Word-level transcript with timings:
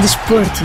Desporto. 0.00 0.62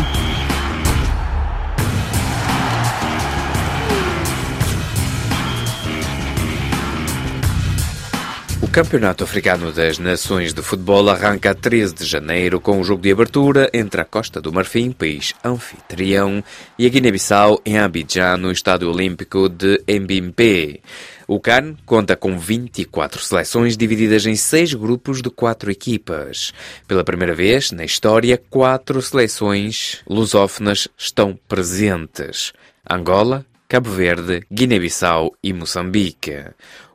O 8.62 8.68
Campeonato 8.68 9.24
Africano 9.24 9.72
das 9.72 9.98
Nações 9.98 10.54
de 10.54 10.62
Futebol 10.62 11.10
arranca 11.10 11.50
a 11.50 11.56
13 11.56 11.96
de 11.96 12.06
janeiro 12.06 12.62
com 12.62 12.80
o 12.80 12.84
jogo 12.84 13.02
de 13.02 13.12
abertura 13.12 13.70
entre 13.74 14.02
a 14.02 14.06
Costa 14.06 14.40
do 14.40 14.54
Marfim, 14.54 14.92
país 14.92 15.34
anfitrião, 15.44 16.44
e 16.78 16.86
a 16.86 16.90
Guiné-Bissau 16.90 17.60
em 17.66 17.80
Abidjan, 17.80 18.38
no 18.38 18.52
Estádio 18.52 18.92
Olímpico 18.92 19.50
de 19.50 19.82
Mbimpe. 19.88 20.80
O 21.28 21.40
CAN 21.40 21.76
conta 21.86 22.16
com 22.16 22.38
24 22.38 23.22
seleções 23.22 23.78
divididas 23.78 24.26
em 24.26 24.36
seis 24.36 24.74
grupos 24.74 25.22
de 25.22 25.30
quatro 25.30 25.72
equipas. 25.72 26.54
Pela 26.88 27.04
primeira 27.04 27.34
vez 27.34 27.72
na 27.72 27.86
história, 27.86 28.42
quatro 28.50 29.02
seleções 29.02 30.02
lusófonas 30.08 30.88
estão 30.98 31.38
presentes: 31.48 32.52
Angola, 32.90 33.46
Cabo 33.68 33.90
Verde, 33.90 34.44
Guiné-Bissau 34.52 35.34
e 35.42 35.54
Moçambique. 35.54 36.44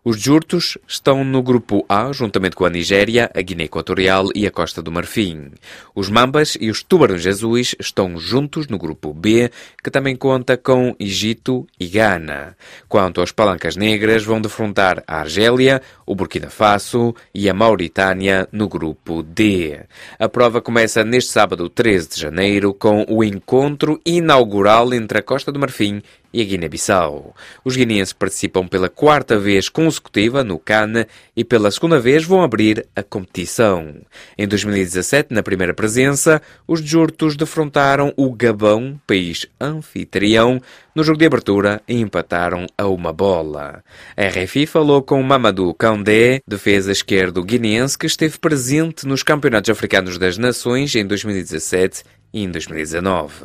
Os 0.08 0.18
Jurtos 0.18 0.78
estão 0.88 1.22
no 1.22 1.42
grupo 1.42 1.84
A, 1.86 2.10
juntamente 2.14 2.56
com 2.56 2.64
a 2.64 2.70
Nigéria, 2.70 3.30
a 3.34 3.42
Guiné 3.42 3.64
Equatorial 3.64 4.30
e 4.34 4.46
a 4.46 4.50
Costa 4.50 4.80
do 4.80 4.90
Marfim. 4.90 5.50
Os 5.94 6.08
Mambas 6.08 6.56
e 6.58 6.70
os 6.70 6.82
Tubarões 6.82 7.26
Azuis 7.26 7.74
estão 7.78 8.16
juntos 8.16 8.68
no 8.68 8.78
grupo 8.78 9.12
B, 9.12 9.50
que 9.84 9.90
também 9.90 10.16
conta 10.16 10.56
com 10.56 10.96
Egito 10.98 11.66
e 11.78 11.86
Ghana. 11.86 12.56
Quanto 12.88 13.20
aos 13.20 13.32
Palancas 13.32 13.76
Negras, 13.76 14.24
vão 14.24 14.40
defrontar 14.40 15.04
a 15.06 15.20
Argélia, 15.20 15.82
o 16.06 16.14
Burkina 16.14 16.48
Faso 16.48 17.14
e 17.34 17.46
a 17.50 17.52
Mauritânia 17.52 18.48
no 18.50 18.66
grupo 18.66 19.22
D. 19.22 19.78
A 20.18 20.26
prova 20.26 20.62
começa 20.62 21.04
neste 21.04 21.32
sábado, 21.32 21.68
13 21.68 22.08
de 22.08 22.18
janeiro, 22.18 22.72
com 22.72 23.04
o 23.10 23.22
encontro 23.22 24.00
inaugural 24.06 24.94
entre 24.94 25.18
a 25.18 25.22
Costa 25.22 25.52
do 25.52 25.58
Marfim 25.58 26.00
e 26.32 26.42
a 26.42 26.44
Guiné-Bissau. 26.44 27.34
Os 27.64 27.74
guineenses 27.74 28.12
participam 28.12 28.66
pela 28.66 28.88
quarta 28.88 29.38
vez 29.38 29.68
consecutiva 29.68 29.97
no 30.44 30.58
CAN 30.58 31.06
e 31.36 31.44
pela 31.44 31.70
segunda 31.70 31.98
vez 31.98 32.24
vão 32.24 32.42
abrir 32.42 32.86
a 32.94 33.02
competição. 33.02 33.94
Em 34.36 34.46
2017, 34.46 35.32
na 35.32 35.42
primeira 35.42 35.74
presença, 35.74 36.40
os 36.66 36.80
Jurtos 36.80 37.36
defrontaram 37.36 38.12
o 38.16 38.32
Gabão, 38.32 39.00
país 39.06 39.46
anfitrião, 39.60 40.60
no 40.94 41.04
jogo 41.04 41.18
de 41.18 41.26
abertura 41.26 41.80
e 41.86 42.00
empataram 42.00 42.66
a 42.76 42.86
uma 42.88 43.12
bola. 43.12 43.84
A 44.16 44.26
RFI 44.26 44.66
falou 44.66 45.00
com 45.02 45.22
Mamadou 45.22 45.72
Kandé, 45.72 46.40
defesa 46.46 46.90
esquerdo 46.90 47.44
guineense, 47.44 47.96
que 47.96 48.06
esteve 48.06 48.38
presente 48.38 49.06
nos 49.06 49.22
Campeonatos 49.22 49.70
Africanos 49.70 50.18
das 50.18 50.36
Nações 50.36 50.94
em 50.96 51.06
2017 51.06 52.02
e 52.32 52.42
em 52.42 52.50
2019. 52.50 53.44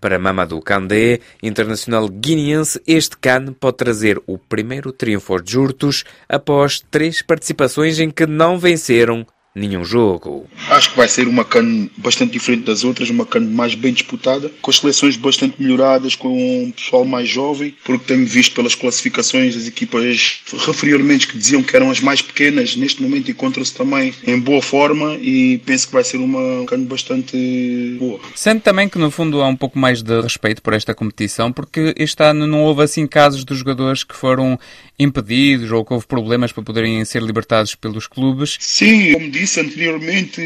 Para 0.00 0.18
Mamadou 0.18 0.60
Kandé, 0.60 1.20
internacional 1.42 2.08
guineense, 2.08 2.80
este 2.86 3.16
CAN 3.16 3.52
pode 3.52 3.76
trazer 3.78 4.20
o 4.26 4.38
primeiro 4.38 4.92
triunfo 4.92 5.32
aos 5.32 5.42
Jurtos 5.48 6.04
após 6.28 6.80
três 6.90 7.22
participações 7.22 7.98
em 7.98 8.10
que 8.10 8.26
não 8.26 8.58
venceram 8.58 9.26
nenhum 9.54 9.84
jogo. 9.84 10.46
Acho 10.70 10.90
que 10.90 10.96
vai 10.96 11.08
ser 11.08 11.26
uma 11.26 11.44
CAN 11.44 11.88
bastante 11.96 12.32
diferente 12.32 12.64
das 12.64 12.84
outras, 12.84 13.10
uma 13.10 13.26
CAN 13.26 13.40
mais 13.40 13.74
bem 13.74 13.92
disputada, 13.92 14.50
com 14.62 14.70
as 14.70 14.78
seleções 14.78 15.16
bastante 15.16 15.60
melhoradas, 15.60 16.14
com 16.14 16.64
um 16.64 16.70
pessoal 16.70 17.04
mais 17.04 17.28
jovem, 17.28 17.74
porque 17.84 18.06
tenho 18.06 18.26
visto 18.26 18.54
pelas 18.54 18.74
classificações 18.74 19.56
as 19.56 19.66
equipas 19.66 20.42
referiormente 20.66 21.26
que 21.26 21.36
diziam 21.36 21.62
que 21.62 21.74
eram 21.74 21.90
as 21.90 22.00
mais 22.00 22.22
pequenas, 22.22 22.76
neste 22.76 23.02
momento 23.02 23.30
encontram-se 23.30 23.74
também 23.74 24.14
em 24.26 24.38
boa 24.38 24.62
forma 24.62 25.14
e 25.16 25.58
penso 25.64 25.88
que 25.88 25.92
vai 25.92 26.04
ser 26.04 26.18
uma 26.18 26.64
CAN 26.66 26.84
bastante 26.84 27.96
boa. 27.98 28.20
Sente 28.34 28.62
também 28.62 28.88
que 28.88 28.98
no 28.98 29.10
fundo 29.10 29.40
há 29.42 29.48
um 29.48 29.56
pouco 29.56 29.78
mais 29.78 30.02
de 30.02 30.20
respeito 30.20 30.62
por 30.62 30.72
esta 30.72 30.94
competição, 30.94 31.52
porque 31.52 31.94
este 31.96 32.22
ano 32.22 32.46
não 32.46 32.62
houve 32.62 32.82
assim 32.82 33.06
casos 33.06 33.44
dos 33.44 33.58
jogadores 33.58 34.04
que 34.04 34.14
foram 34.14 34.58
impedidos 34.98 35.70
ou 35.70 35.84
que 35.84 35.92
houve 35.92 36.06
problemas 36.06 36.52
para 36.52 36.62
poderem 36.62 37.04
ser 37.04 37.22
libertados 37.22 37.74
pelos 37.74 38.06
clubes. 38.06 38.56
Sim, 38.60 39.12
como 39.12 39.30
disse 39.38 39.60
anteriormente, 39.60 40.40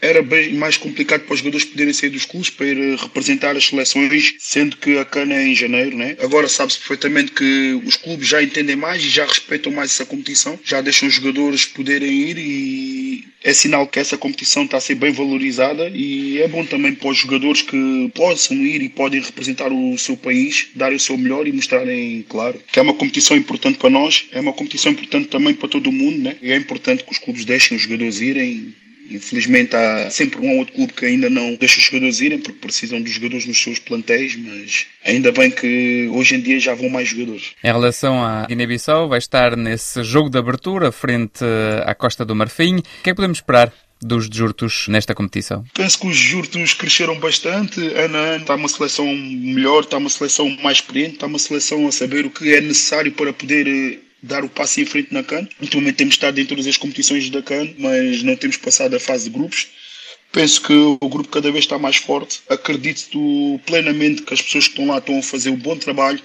era 0.00 0.22
bem 0.22 0.54
mais 0.54 0.76
complicado 0.76 1.22
para 1.22 1.34
os 1.34 1.40
jogadores 1.40 1.66
poderem 1.66 1.92
sair 1.92 2.10
dos 2.10 2.24
clubes 2.24 2.50
para 2.50 2.66
ir 2.66 2.98
representar 2.98 3.56
as 3.56 3.66
seleções, 3.66 4.34
sendo 4.38 4.76
que 4.76 4.98
a 4.98 5.04
cana 5.04 5.34
é 5.34 5.46
em 5.46 5.54
janeiro, 5.54 5.96
né? 5.96 6.16
Agora 6.20 6.48
sabe-se 6.48 6.78
perfeitamente 6.78 7.32
que 7.32 7.80
os 7.84 7.96
clubes 7.96 8.28
já 8.28 8.42
entendem 8.42 8.76
mais 8.76 9.02
e 9.02 9.08
já 9.08 9.24
respeitam 9.24 9.72
mais 9.72 9.90
essa 9.90 10.04
competição, 10.04 10.58
já 10.64 10.80
deixam 10.80 11.08
os 11.08 11.14
jogadores 11.14 11.64
poderem 11.64 12.10
ir 12.10 12.38
e 12.38 13.24
é 13.42 13.52
sinal 13.54 13.86
que 13.86 13.98
essa 13.98 14.18
competição 14.18 14.64
está 14.64 14.76
a 14.76 14.80
ser 14.80 14.94
bem 14.96 15.12
valorizada 15.12 15.90
e 15.94 16.40
é 16.40 16.48
bom 16.48 16.64
também 16.64 16.94
para 16.94 17.08
os 17.08 17.16
jogadores 17.16 17.62
que 17.62 18.10
possam 18.14 18.56
ir 18.56 18.82
e 18.82 18.88
podem 18.88 19.20
representar 19.20 19.72
o 19.72 19.96
seu 19.96 20.16
país, 20.16 20.68
darem 20.74 20.96
o 20.96 21.00
seu 21.00 21.16
melhor 21.16 21.46
e 21.46 21.52
mostrarem, 21.52 22.24
claro, 22.28 22.60
que 22.70 22.78
é 22.78 22.82
uma 22.82 22.94
competição 22.94 23.36
importante 23.36 23.78
para 23.78 23.88
nós, 23.88 24.26
é 24.32 24.40
uma 24.40 24.52
competição 24.52 24.92
importante 24.92 25.28
também 25.28 25.54
para 25.54 25.68
todo 25.68 25.88
o 25.88 25.92
mundo, 25.92 26.18
né? 26.18 26.36
E 26.42 26.52
é 26.52 26.56
importante 26.56 27.02
que 27.02 27.12
os 27.12 27.18
clubes 27.18 27.44
deixem 27.44 27.76
os 27.76 27.82
jogadores 27.82 28.09
irem 28.18 28.74
Infelizmente 29.10 29.74
há 29.74 30.08
sempre 30.08 30.38
um 30.38 30.52
ou 30.52 30.58
outro 30.58 30.72
clube 30.74 30.92
que 30.92 31.04
ainda 31.04 31.28
não 31.28 31.56
deixa 31.56 31.78
os 31.78 31.84
jogadores 31.84 32.20
irem 32.20 32.38
porque 32.38 32.60
precisam 32.60 33.02
dos 33.02 33.10
jogadores 33.10 33.44
nos 33.44 33.60
seus 33.60 33.80
plantéis, 33.80 34.36
mas 34.36 34.86
ainda 35.04 35.32
bem 35.32 35.50
que 35.50 36.08
hoje 36.12 36.36
em 36.36 36.40
dia 36.40 36.60
já 36.60 36.74
vão 36.74 36.88
mais 36.88 37.08
jogadores. 37.08 37.52
Em 37.62 37.66
relação 37.66 38.24
à 38.24 38.46
Guiné-Bissau, 38.46 39.08
vai 39.08 39.18
estar 39.18 39.56
nesse 39.56 40.04
jogo 40.04 40.30
de 40.30 40.38
abertura 40.38 40.92
frente 40.92 41.44
à 41.84 41.92
Costa 41.92 42.24
do 42.24 42.36
Marfim. 42.36 42.76
O 42.76 42.82
que 43.02 43.10
é 43.10 43.12
que 43.12 43.14
podemos 43.14 43.38
esperar 43.38 43.72
dos 44.00 44.28
Jurtos 44.32 44.86
nesta 44.88 45.12
competição? 45.12 45.64
Penso 45.74 45.98
que 45.98 46.06
os 46.06 46.16
Jurtos 46.16 46.72
cresceram 46.74 47.18
bastante. 47.18 47.80
Ano 47.80 48.16
a 48.16 48.20
ano 48.20 48.42
está 48.42 48.54
uma 48.54 48.68
seleção 48.68 49.06
melhor, 49.06 49.82
está 49.82 49.96
uma 49.96 50.08
seleção 50.08 50.48
mais 50.62 50.78
experiente, 50.78 51.14
está 51.14 51.26
uma 51.26 51.38
seleção 51.38 51.86
a 51.88 51.92
saber 51.92 52.24
o 52.26 52.30
que 52.30 52.54
é 52.54 52.60
necessário 52.60 53.10
para 53.10 53.32
poder 53.32 54.00
dar 54.22 54.44
o 54.44 54.48
passo 54.48 54.80
em 54.80 54.84
frente 54.84 55.12
na 55.12 55.22
CAN. 55.22 55.48
Ultimamente 55.60 55.96
temos 55.96 56.14
estado 56.14 56.40
em 56.40 56.46
todas 56.46 56.66
as 56.66 56.76
competições 56.76 57.28
da 57.30 57.42
CAN, 57.42 57.68
mas 57.78 58.22
não 58.22 58.36
temos 58.36 58.56
passado 58.56 58.94
a 58.94 59.00
fase 59.00 59.24
de 59.24 59.30
grupos. 59.30 59.68
Penso 60.32 60.62
que 60.62 60.72
o 60.72 60.96
grupo 61.08 61.28
cada 61.28 61.50
vez 61.50 61.64
está 61.64 61.78
mais 61.78 61.96
forte. 61.96 62.40
Acredito 62.48 63.60
plenamente 63.66 64.22
que 64.22 64.34
as 64.34 64.40
pessoas 64.40 64.64
que 64.64 64.70
estão 64.70 64.86
lá 64.86 64.98
estão 64.98 65.18
a 65.18 65.22
fazer 65.22 65.50
um 65.50 65.56
bom 65.56 65.76
trabalho. 65.76 66.22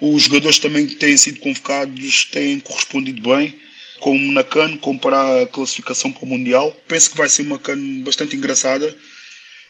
Os 0.00 0.24
jogadores 0.24 0.58
também 0.58 0.86
que 0.86 0.94
têm 0.94 1.16
sido 1.16 1.40
convocados 1.40 2.24
têm 2.26 2.60
correspondido 2.60 3.22
bem, 3.28 3.54
como 4.00 4.32
na 4.32 4.44
CAN, 4.44 4.76
como 4.78 4.98
para 4.98 5.42
a 5.42 5.46
classificação 5.46 6.12
para 6.12 6.24
o 6.24 6.26
Mundial. 6.26 6.74
Penso 6.86 7.10
que 7.10 7.16
vai 7.16 7.28
ser 7.28 7.42
uma 7.42 7.58
CAN 7.58 8.02
bastante 8.02 8.36
engraçada 8.36 8.96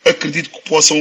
acredito 0.08 0.50
que 0.50 0.60
possam 0.68 0.98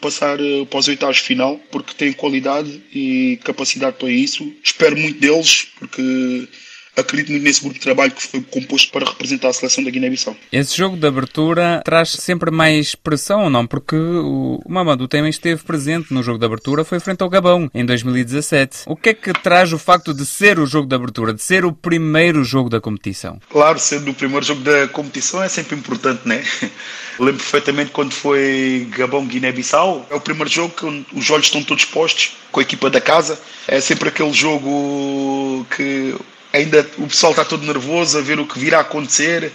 passar 0.00 0.38
eh, 0.40 0.64
para 0.68 0.78
os 0.78 0.88
oitavos 0.88 1.16
de 1.16 1.22
final, 1.22 1.58
porque 1.70 1.94
têm 1.94 2.12
qualidade 2.12 2.82
e 2.94 3.38
capacidade 3.44 3.96
para 3.98 4.10
isso. 4.10 4.52
Espero 4.62 4.96
muito 4.96 5.18
deles, 5.18 5.68
porque 5.78 6.48
acredito 6.96 7.30
muito 7.30 7.44
nesse 7.44 7.60
grupo 7.60 7.74
de 7.74 7.80
trabalho 7.80 8.12
que 8.12 8.22
foi 8.22 8.40
composto 8.42 8.90
para 8.92 9.06
representar 9.06 9.48
a 9.48 9.52
seleção 9.52 9.82
da 9.82 9.90
Guiné-Bissau. 9.90 10.36
Esse 10.52 10.76
jogo 10.76 10.96
de 10.96 11.06
abertura 11.06 11.80
traz 11.84 12.10
sempre 12.10 12.50
mais 12.50 12.94
pressão 12.94 13.44
ou 13.44 13.50
não? 13.50 13.66
Porque 13.66 13.96
o 13.96 14.60
Mamadou 14.68 15.08
também 15.08 15.30
esteve 15.30 15.62
presente 15.62 16.12
no 16.12 16.22
jogo 16.22 16.38
de 16.38 16.44
abertura, 16.44 16.84
foi 16.84 17.00
frente 17.00 17.22
ao 17.22 17.30
Gabão 17.30 17.70
em 17.74 17.84
2017. 17.84 18.82
O 18.86 18.96
que 18.96 19.10
é 19.10 19.14
que 19.14 19.32
traz 19.32 19.72
o 19.72 19.78
facto 19.78 20.12
de 20.12 20.26
ser 20.26 20.58
o 20.58 20.66
jogo 20.66 20.86
de 20.86 20.94
abertura, 20.94 21.32
de 21.32 21.42
ser 21.42 21.64
o 21.64 21.72
primeiro 21.72 22.44
jogo 22.44 22.68
da 22.68 22.80
competição? 22.80 23.40
Claro, 23.48 23.78
sendo 23.78 24.10
o 24.10 24.14
primeiro 24.14 24.44
jogo 24.44 24.60
da 24.60 24.88
competição 24.88 25.42
é 25.42 25.48
sempre 25.48 25.76
importante, 25.76 26.26
né? 26.26 26.42
Lembro 27.18 27.38
perfeitamente 27.38 27.90
quando 27.90 28.12
foi 28.12 28.88
Gabão-Guiné-Bissau. 28.96 30.06
É 30.10 30.14
o 30.14 30.20
primeiro 30.20 30.50
jogo 30.50 30.74
que 30.74 31.16
os 31.16 31.30
olhos 31.30 31.46
estão 31.46 31.62
todos 31.62 31.84
postos 31.84 32.36
com 32.50 32.60
a 32.60 32.62
equipa 32.62 32.90
da 32.90 33.00
casa. 33.00 33.38
É 33.66 33.80
sempre 33.80 34.08
aquele 34.08 34.32
jogo 34.32 35.66
que 35.74 36.14
ainda 36.52 36.86
o 36.98 37.06
pessoal 37.06 37.32
está 37.32 37.44
todo 37.44 37.64
nervoso 37.64 38.18
a 38.18 38.20
ver 38.20 38.38
o 38.38 38.46
que 38.46 38.58
virá 38.58 38.78
a 38.78 38.82
acontecer. 38.82 39.52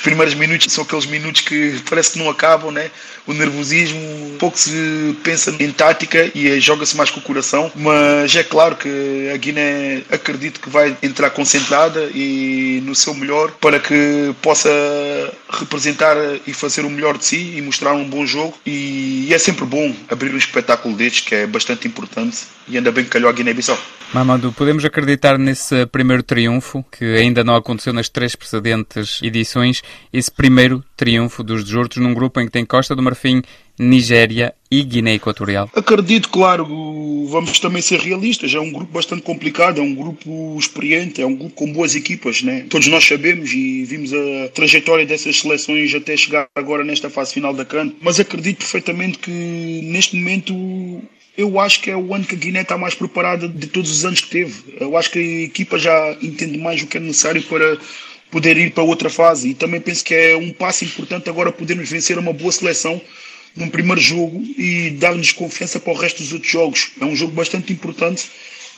Os 0.00 0.04
primeiros 0.04 0.32
minutos 0.32 0.72
são 0.72 0.82
aqueles 0.82 1.04
minutos 1.04 1.42
que 1.42 1.78
parece 1.86 2.12
que 2.12 2.18
não 2.18 2.30
acabam, 2.30 2.70
né? 2.70 2.90
O 3.26 3.34
nervosismo, 3.34 4.00
pouco 4.38 4.58
se 4.58 5.14
pensa 5.22 5.54
em 5.60 5.70
tática 5.70 6.30
e 6.34 6.58
joga-se 6.58 6.96
mais 6.96 7.10
com 7.10 7.20
o 7.20 7.22
coração, 7.22 7.70
mas 7.76 8.34
é 8.34 8.42
claro 8.42 8.76
que 8.76 9.30
a 9.30 9.36
Guiné 9.36 10.02
acredito 10.10 10.58
que 10.58 10.70
vai 10.70 10.96
entrar 11.02 11.28
concentrada 11.28 12.10
e 12.14 12.82
no 12.82 12.94
seu 12.94 13.12
melhor 13.12 13.50
para 13.60 13.78
que 13.78 14.34
possa 14.40 14.70
representar 15.50 16.16
e 16.46 16.54
fazer 16.54 16.86
o 16.86 16.90
melhor 16.90 17.18
de 17.18 17.26
si 17.26 17.56
e 17.58 17.60
mostrar 17.60 17.92
um 17.92 18.08
bom 18.08 18.24
jogo 18.24 18.54
e 18.64 19.28
é 19.34 19.38
sempre 19.38 19.66
bom 19.66 19.94
abrir 20.08 20.32
um 20.32 20.38
espetáculo 20.38 20.96
destes 20.96 21.26
que 21.26 21.34
é 21.34 21.46
bastante 21.46 21.86
importante 21.86 22.38
e 22.66 22.78
ainda 22.78 22.90
bem 22.90 23.04
que 23.04 23.10
calhou 23.10 23.28
a 23.28 23.32
Guiné-Bissau. 23.34 23.78
Mamadou, 24.12 24.52
podemos 24.52 24.84
acreditar 24.84 25.38
nesse 25.38 25.86
primeiro 25.86 26.22
triunfo 26.22 26.84
que 26.90 27.04
ainda 27.04 27.44
não 27.44 27.54
aconteceu 27.54 27.92
nas 27.92 28.08
três 28.08 28.34
precedentes 28.34 29.20
edições 29.22 29.82
esse 30.12 30.30
primeiro 30.30 30.84
triunfo 30.96 31.42
dos 31.42 31.64
desortos 31.64 31.98
num 31.98 32.14
grupo 32.14 32.40
em 32.40 32.46
que 32.46 32.52
tem 32.52 32.64
Costa 32.64 32.94
do 32.94 33.02
Marfim, 33.02 33.42
Nigéria 33.78 34.54
e 34.70 34.82
Guiné 34.82 35.14
Equatorial? 35.14 35.70
Acredito, 35.74 36.28
claro, 36.28 36.66
vamos 37.26 37.58
também 37.58 37.80
ser 37.80 38.00
realistas. 38.00 38.52
É 38.52 38.60
um 38.60 38.70
grupo 38.70 38.92
bastante 38.92 39.22
complicado, 39.22 39.80
é 39.80 39.82
um 39.82 39.94
grupo 39.94 40.56
experiente, 40.58 41.22
é 41.22 41.26
um 41.26 41.34
grupo 41.34 41.54
com 41.54 41.72
boas 41.72 41.94
equipas, 41.94 42.42
né? 42.42 42.66
Todos 42.68 42.88
nós 42.88 43.06
sabemos 43.06 43.52
e 43.52 43.84
vimos 43.84 44.12
a 44.12 44.48
trajetória 44.54 45.06
dessas 45.06 45.40
seleções 45.40 45.94
até 45.94 46.16
chegar 46.16 46.46
agora 46.54 46.84
nesta 46.84 47.08
fase 47.08 47.32
final 47.32 47.54
da 47.54 47.64
CAN. 47.64 47.92
Mas 48.02 48.20
acredito 48.20 48.58
perfeitamente 48.58 49.18
que 49.18 49.30
neste 49.30 50.16
momento 50.16 50.54
eu 51.36 51.58
acho 51.58 51.80
que 51.80 51.90
é 51.90 51.96
o 51.96 52.14
ano 52.14 52.24
que 52.24 52.34
a 52.34 52.38
Guiné 52.38 52.60
está 52.60 52.76
mais 52.76 52.94
preparada 52.94 53.48
de 53.48 53.66
todos 53.66 53.90
os 53.90 54.04
anos 54.04 54.20
que 54.20 54.30
teve. 54.30 54.76
Eu 54.78 54.96
acho 54.96 55.10
que 55.10 55.18
a 55.18 55.42
equipa 55.44 55.78
já 55.78 56.16
entende 56.20 56.58
mais 56.58 56.82
o 56.82 56.86
que 56.86 56.98
é 56.98 57.00
necessário 57.00 57.42
para 57.44 57.78
poder 58.30 58.56
ir 58.56 58.72
para 58.72 58.82
outra 58.82 59.10
fase. 59.10 59.50
E 59.50 59.54
também 59.54 59.80
penso 59.80 60.04
que 60.04 60.14
é 60.14 60.36
um 60.36 60.52
passo 60.52 60.84
importante 60.84 61.28
agora 61.28 61.52
podermos 61.52 61.88
vencer 61.88 62.18
uma 62.18 62.32
boa 62.32 62.52
seleção 62.52 63.00
num 63.56 63.68
primeiro 63.68 64.00
jogo 64.00 64.42
e 64.56 64.90
dar-nos 64.90 65.32
confiança 65.32 65.80
para 65.80 65.92
o 65.92 65.96
resto 65.96 66.22
dos 66.22 66.32
outros 66.32 66.50
jogos. 66.50 66.90
É 67.00 67.04
um 67.04 67.16
jogo 67.16 67.32
bastante 67.32 67.72
importante 67.72 68.30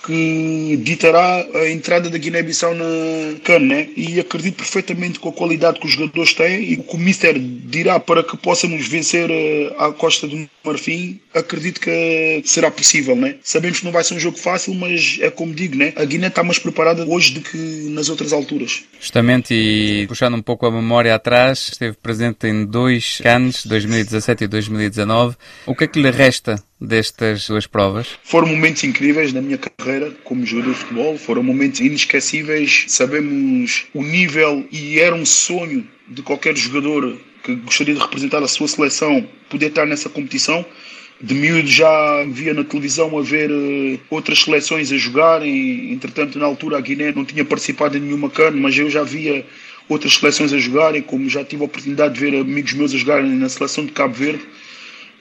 que 0.05 0.81
ditará 0.83 1.47
a 1.55 1.71
entrada 1.71 2.11
da 2.11 2.19
Guiné-Bissau 2.19 2.75
na 2.75 3.39
CAN, 3.45 3.61
né? 3.61 3.89
E 3.97 4.19
acredito 4.21 4.57
perfeitamente 4.57 5.19
com 5.19 5.29
a 5.29 5.33
qualidade 5.33 5.79
que 5.79 5.87
os 5.87 5.93
jogadores 5.93 6.35
têm 6.35 6.73
e 6.73 6.77
que 6.77 6.95
o 6.95 6.99
Mister 6.99 7.39
dirá 7.39 8.01
para 8.01 8.23
que 8.23 8.37
possamos 8.37 8.87
vencer 8.87 9.31
a 9.79 9.93
Costa 9.93 10.27
do 10.27 10.49
Marfim, 10.65 11.21
acredito 11.35 11.81
que 11.81 12.43
será 12.45 12.71
possível, 12.71 13.17
né? 13.17 13.37
Sabemos 13.43 13.81
que 13.81 13.85
não 13.85 13.93
vai 13.93 14.05
ser 14.05 14.15
um 14.15 14.21
jogo 14.21 14.39
fácil, 14.39 14.75
mas 14.75 15.19
é 15.21 15.31
como 15.31 15.55
digo, 15.55 15.77
né? 15.77 15.93
A 15.97 16.05
Guiné 16.05 16.29
está 16.29 16.43
mais 16.43 16.59
preparada 16.59 17.05
hoje 17.07 17.35
do 17.35 17.41
que 17.41 17.57
nas 17.91 18.09
outras 18.09 18.33
alturas. 18.33 18.85
Justamente, 19.01 19.55
e 19.55 20.07
puxando 20.07 20.35
um 20.35 20.43
pouco 20.43 20.67
a 20.67 20.71
memória 20.71 21.15
atrás, 21.15 21.69
esteve 21.73 21.97
presente 21.97 22.47
em 22.47 22.65
dois 22.65 23.21
CANs, 23.23 23.65
2017 23.67 24.45
e 24.45 24.47
2019. 24.47 25.37
O 25.67 25.75
que 25.75 25.85
é 25.85 25.87
que 25.87 26.01
lhe 26.01 26.11
resta 26.11 26.63
destas 26.83 27.47
duas 27.47 27.67
provas? 27.67 28.19
Foram 28.25 28.49
momentos 28.49 28.83
incríveis 28.85 29.33
na 29.33 29.41
minha 29.41 29.59
carreira 29.59 30.11
como 30.25 30.45
jogador 30.45 30.73
de 30.73 30.79
futebol, 30.79 31.17
foram 31.17 31.43
momentos 31.43 31.81
inesquecíveis. 31.81 32.87
Sabemos 32.89 33.87
o 33.95 34.03
nível 34.03 34.67
e 34.71 34.99
era 34.99 35.15
um 35.15 35.25
sonho 35.25 35.87
de 36.09 36.23
qualquer 36.23 36.57
jogador 36.57 37.17
que 37.43 37.55
gostaria 37.57 37.95
de 37.95 38.01
representar 38.01 38.43
a 38.43 38.49
sua 38.49 38.69
seleção 38.69 39.27
poder 39.49 39.67
estar 39.67 39.87
nessa 39.87 40.09
competição. 40.09 40.65
De 41.21 41.35
miúdo 41.35 41.69
já 41.69 42.25
via 42.29 42.53
na 42.53 42.65
televisão 42.65 43.17
a 43.17 43.23
ver 43.23 43.49
uh, 43.51 44.01
outras 44.11 44.41
seleções 44.41 44.91
a 44.91 44.97
jogarem. 44.97 45.93
Entretanto, 45.93 46.37
na 46.37 46.47
altura, 46.47 46.79
a 46.79 46.81
Guiné 46.81 47.13
não 47.13 47.25
tinha 47.25 47.45
participado 47.45 47.97
em 47.97 48.01
nenhuma 48.01 48.29
CAN, 48.29 48.51
mas 48.53 48.77
eu 48.77 48.91
já 48.91 49.05
via 49.05 49.47
outras 49.89 50.15
seleções 50.17 50.53
a 50.53 50.59
jogarem, 50.59 51.01
como 51.01 51.29
já 51.29 51.45
tive 51.45 51.63
a 51.63 51.67
oportunidade 51.67 52.15
de 52.15 52.21
ver 52.21 52.35
amigos 52.35 52.73
meus 52.73 52.93
a 52.93 52.97
jogarem 52.97 53.31
na 53.31 53.49
seleção 53.49 53.87
de 53.87 53.93
Cabo 53.93 54.15
Verde 54.15 54.43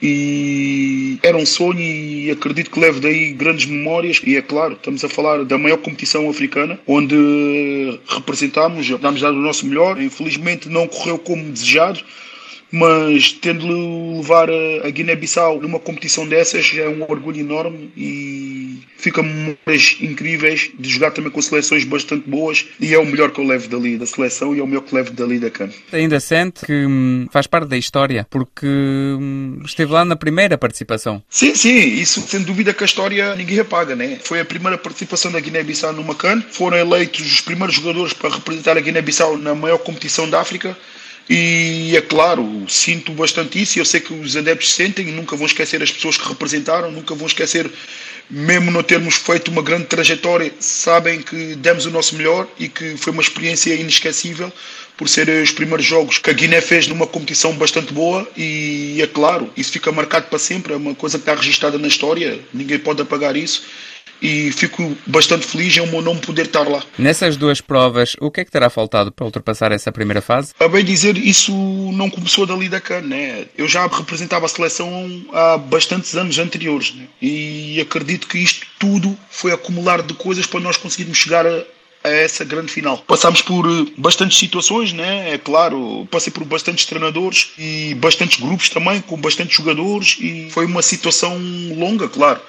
e 0.01 1.19
era 1.21 1.37
um 1.37 1.45
sonho 1.45 1.79
e 1.79 2.31
acredito 2.31 2.71
que 2.71 2.79
leve 2.79 2.99
daí 2.99 3.33
grandes 3.33 3.65
memórias. 3.65 4.21
E 4.25 4.35
é 4.35 4.41
claro, 4.41 4.73
estamos 4.73 5.03
a 5.03 5.09
falar 5.09 5.43
da 5.45 5.57
maior 5.57 5.77
competição 5.77 6.29
africana 6.29 6.79
onde 6.87 7.99
representámos, 8.07 8.89
dámos 8.99 9.21
o 9.21 9.31
nosso 9.33 9.65
melhor, 9.65 10.01
infelizmente 10.01 10.67
não 10.69 10.87
correu 10.87 11.19
como 11.19 11.43
desejado 11.51 12.01
mas 12.71 13.33
tendo 13.33 13.67
levar 14.17 14.49
a 14.49 14.89
Guiné-Bissau 14.89 15.61
numa 15.61 15.79
competição 15.79 16.27
dessas 16.27 16.71
é 16.75 16.87
um 16.87 17.03
orgulho 17.03 17.39
enorme 17.39 17.91
e 17.97 18.79
fica 18.97 19.21
memórias 19.21 19.97
incríveis 19.99 20.71
de 20.77 20.89
jogar 20.89 21.11
também 21.11 21.31
com 21.31 21.41
seleções 21.41 21.83
bastante 21.83 22.29
boas 22.29 22.65
e 22.79 22.93
é 22.93 22.99
o 22.99 23.05
melhor 23.05 23.31
que 23.31 23.41
eu 23.41 23.45
levo 23.45 23.67
dali 23.67 23.97
da 23.97 24.05
seleção 24.05 24.55
e 24.55 24.59
é 24.59 24.63
o 24.63 24.67
melhor 24.67 24.81
que 24.81 24.95
levo 24.95 25.11
dali 25.11 25.39
da 25.39 25.49
CAN. 25.49 25.69
Ainda 25.91 26.19
sente 26.19 26.65
que 26.65 26.85
hum, 26.85 27.27
faz 27.31 27.47
parte 27.47 27.67
da 27.67 27.77
história 27.77 28.25
porque 28.29 28.67
hum, 28.67 29.61
esteve 29.65 29.91
lá 29.91 30.05
na 30.05 30.15
primeira 30.15 30.57
participação. 30.57 31.21
Sim, 31.29 31.55
sim, 31.55 31.77
isso 31.77 32.21
sem 32.21 32.43
dúvida 32.43 32.73
que 32.73 32.83
a 32.83 32.85
história 32.85 33.35
ninguém 33.35 33.59
apaga, 33.59 33.95
né? 33.95 34.19
Foi 34.23 34.39
a 34.39 34.45
primeira 34.45 34.77
participação 34.77 35.31
da 35.31 35.39
Guiné-Bissau 35.39 35.93
numa 35.93 36.15
CAN, 36.15 36.41
foram 36.51 36.77
eleitos 36.77 37.21
os 37.21 37.41
primeiros 37.41 37.75
jogadores 37.75 38.13
para 38.13 38.29
representar 38.29 38.77
a 38.77 38.81
Guiné-Bissau 38.81 39.37
na 39.37 39.55
maior 39.55 39.79
competição 39.79 40.29
da 40.29 40.39
África 40.39 40.77
e 41.29 41.95
é 41.95 42.01
claro, 42.01 42.65
sinto 42.67 43.11
bastante 43.13 43.61
isso 43.61 43.77
e 43.77 43.79
eu 43.79 43.85
sei 43.85 43.99
que 43.99 44.13
os 44.13 44.35
adeptos 44.35 44.73
sentem 44.73 45.07
e 45.07 45.11
nunca 45.11 45.35
vão 45.35 45.45
esquecer 45.45 45.81
as 45.81 45.91
pessoas 45.91 46.17
que 46.17 46.27
representaram, 46.27 46.91
nunca 46.91 47.15
vão 47.15 47.27
esquecer, 47.27 47.71
mesmo 48.29 48.71
não 48.71 48.83
termos 48.83 49.15
feito 49.15 49.51
uma 49.51 49.61
grande 49.61 49.85
trajetória, 49.85 50.51
sabem 50.59 51.21
que 51.21 51.55
demos 51.55 51.85
o 51.85 51.91
nosso 51.91 52.15
melhor 52.15 52.47
e 52.59 52.67
que 52.67 52.97
foi 52.97 53.13
uma 53.13 53.21
experiência 53.21 53.73
inesquecível 53.73 54.51
por 54.97 55.07
ser 55.09 55.29
os 55.29 55.51
primeiros 55.51 55.85
jogos 55.85 56.17
que 56.17 56.29
a 56.29 56.33
Guiné 56.33 56.61
fez 56.61 56.87
numa 56.87 57.07
competição 57.07 57.53
bastante 57.53 57.91
boa. 57.91 58.29
E 58.37 58.99
é 59.01 59.07
claro, 59.07 59.51
isso 59.57 59.71
fica 59.71 59.91
marcado 59.91 60.27
para 60.27 60.37
sempre, 60.37 60.73
é 60.73 60.75
uma 60.75 60.93
coisa 60.93 61.17
que 61.17 61.23
está 61.23 61.33
registada 61.33 61.77
na 61.77 61.87
história, 61.87 62.39
ninguém 62.53 62.77
pode 62.77 63.01
apagar 63.01 63.35
isso 63.35 63.63
e 64.21 64.51
fico 64.51 64.95
bastante 65.07 65.45
feliz 65.45 65.75
em 65.75 65.81
o 65.81 65.87
meu 65.87 66.01
nome 66.01 66.21
poder 66.21 66.45
estar 66.45 66.67
lá. 66.67 66.83
Nessas 66.97 67.35
duas 67.35 67.59
provas, 67.59 68.15
o 68.19 68.29
que 68.29 68.41
é 68.41 68.45
que 68.45 68.51
terá 68.51 68.69
faltado 68.69 69.11
para 69.11 69.25
ultrapassar 69.25 69.71
essa 69.71 69.91
primeira 69.91 70.21
fase? 70.21 70.53
A 70.59 70.67
bem 70.67 70.85
dizer, 70.85 71.17
isso 71.17 71.51
não 71.93 72.09
começou 72.09 72.45
dali 72.45 72.69
da 72.69 72.79
CAN, 72.79 73.01
né? 73.01 73.45
Eu 73.57 73.67
já 73.67 73.87
representava 73.87 74.45
a 74.45 74.49
seleção 74.49 75.25
há 75.33 75.57
bastantes 75.57 76.15
anos 76.15 76.37
anteriores, 76.37 76.93
né? 76.93 77.05
E 77.21 77.79
acredito 77.81 78.27
que 78.27 78.37
isto 78.37 78.67
tudo 78.77 79.17
foi 79.29 79.51
acumular 79.51 80.01
de 80.01 80.13
coisas 80.13 80.45
para 80.45 80.59
nós 80.59 80.77
conseguirmos 80.77 81.17
chegar 81.17 81.45
a, 81.47 81.63
a 82.03 82.09
essa 82.09 82.43
grande 82.45 82.71
final. 82.71 82.99
Passámos 82.99 83.41
por 83.41 83.65
eh, 83.65 83.91
bastantes 83.97 84.37
situações, 84.37 84.93
né? 84.93 85.33
É 85.33 85.37
claro, 85.37 86.07
passei 86.11 86.31
por 86.31 86.43
bastantes 86.45 86.85
treinadores 86.85 87.51
e 87.57 87.95
bastantes 87.95 88.39
grupos 88.39 88.69
também, 88.69 89.01
com 89.01 89.17
bastantes 89.17 89.55
jogadores 89.55 90.17
e 90.19 90.47
foi 90.51 90.65
uma 90.65 90.81
situação 90.81 91.39
longa, 91.75 92.07
claro 92.07 92.41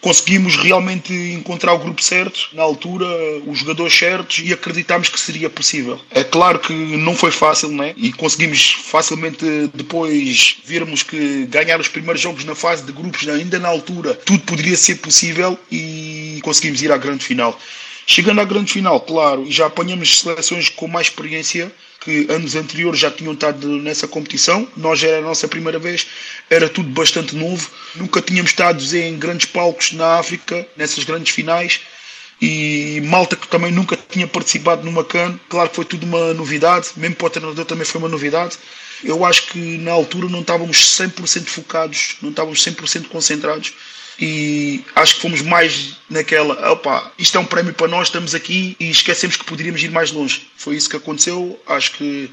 conseguimos 0.00 0.56
realmente 0.56 1.12
encontrar 1.12 1.72
o 1.74 1.78
grupo 1.78 2.02
certo, 2.02 2.50
na 2.52 2.62
altura, 2.62 3.06
os 3.46 3.58
jogadores 3.58 3.96
certos 3.96 4.40
e 4.44 4.52
acreditámos 4.52 5.08
que 5.08 5.20
seria 5.20 5.50
possível. 5.50 6.00
É 6.10 6.22
claro 6.22 6.58
que 6.58 6.72
não 6.72 7.16
foi 7.16 7.30
fácil, 7.30 7.70
né? 7.70 7.94
E 7.96 8.12
conseguimos 8.12 8.72
facilmente 8.72 9.44
depois 9.74 10.58
virmos 10.64 11.02
que 11.02 11.46
ganhar 11.46 11.80
os 11.80 11.88
primeiros 11.88 12.20
jogos 12.20 12.44
na 12.44 12.54
fase 12.54 12.84
de 12.84 12.92
grupos, 12.92 13.28
ainda 13.28 13.58
na 13.58 13.68
altura, 13.68 14.14
tudo 14.14 14.40
poderia 14.40 14.76
ser 14.76 14.96
possível 14.96 15.58
e 15.70 16.40
conseguimos 16.42 16.80
ir 16.82 16.92
à 16.92 16.96
grande 16.96 17.24
final. 17.24 17.58
Chegando 18.10 18.40
à 18.40 18.44
grande 18.44 18.72
final, 18.72 18.98
claro, 19.02 19.44
já 19.50 19.66
apanhamos 19.66 20.20
seleções 20.20 20.70
com 20.70 20.88
mais 20.88 21.08
experiência, 21.08 21.70
que 22.00 22.26
anos 22.30 22.56
anteriores 22.56 22.98
já 22.98 23.10
tinham 23.10 23.34
estado 23.34 23.68
nessa 23.82 24.08
competição. 24.08 24.66
Nós 24.74 25.02
era 25.02 25.18
a 25.18 25.20
nossa 25.20 25.46
primeira 25.46 25.78
vez, 25.78 26.06
era 26.48 26.70
tudo 26.70 26.88
bastante 26.88 27.36
novo. 27.36 27.70
Nunca 27.94 28.22
tínhamos 28.22 28.52
estado 28.52 28.82
em 28.96 29.18
grandes 29.18 29.44
palcos 29.44 29.92
na 29.92 30.18
África, 30.18 30.66
nessas 30.74 31.04
grandes 31.04 31.34
finais. 31.34 31.80
E 32.40 33.02
Malta 33.04 33.36
que 33.36 33.46
também 33.46 33.70
nunca 33.70 33.94
tinha 33.94 34.26
participado 34.26 34.86
numa 34.86 35.04
CAN, 35.04 35.38
claro 35.46 35.68
que 35.68 35.76
foi 35.76 35.84
tudo 35.84 36.06
uma 36.06 36.32
novidade, 36.32 36.88
mesmo 36.96 37.16
para 37.16 37.26
o 37.26 37.30
treinador 37.30 37.66
também 37.66 37.84
foi 37.84 38.00
uma 38.00 38.08
novidade. 38.08 38.56
Eu 39.04 39.22
acho 39.22 39.48
que 39.48 39.76
na 39.76 39.92
altura 39.92 40.30
não 40.30 40.40
estávamos 40.40 40.78
100% 40.98 41.44
focados, 41.44 42.16
não 42.22 42.30
estávamos 42.30 42.64
100% 42.64 43.08
concentrados 43.08 43.74
e 44.20 44.84
acho 44.96 45.16
que 45.16 45.20
fomos 45.20 45.42
mais 45.42 45.96
naquela, 46.10 46.72
opa, 46.72 47.12
isto 47.16 47.38
é 47.38 47.40
um 47.40 47.44
prémio 47.44 47.72
para 47.72 47.86
nós, 47.86 48.08
estamos 48.08 48.34
aqui 48.34 48.76
e 48.80 48.90
esquecemos 48.90 49.36
que 49.36 49.44
poderíamos 49.44 49.80
ir 49.82 49.92
mais 49.92 50.10
longe. 50.10 50.48
Foi 50.56 50.76
isso 50.76 50.90
que 50.90 50.96
aconteceu. 50.96 51.60
Acho 51.66 51.92
que 51.92 52.28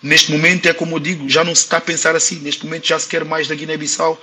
neste 0.00 0.30
momento 0.30 0.66
é 0.66 0.72
como 0.72 0.94
eu 0.94 1.00
digo, 1.00 1.28
já 1.28 1.42
não 1.42 1.54
se 1.54 1.62
está 1.62 1.78
a 1.78 1.80
pensar 1.80 2.14
assim. 2.14 2.36
Neste 2.36 2.64
momento 2.64 2.86
já 2.86 2.98
se 2.98 3.08
quer 3.08 3.24
mais 3.24 3.48
da 3.48 3.54
Guiné-Bissau, 3.56 4.20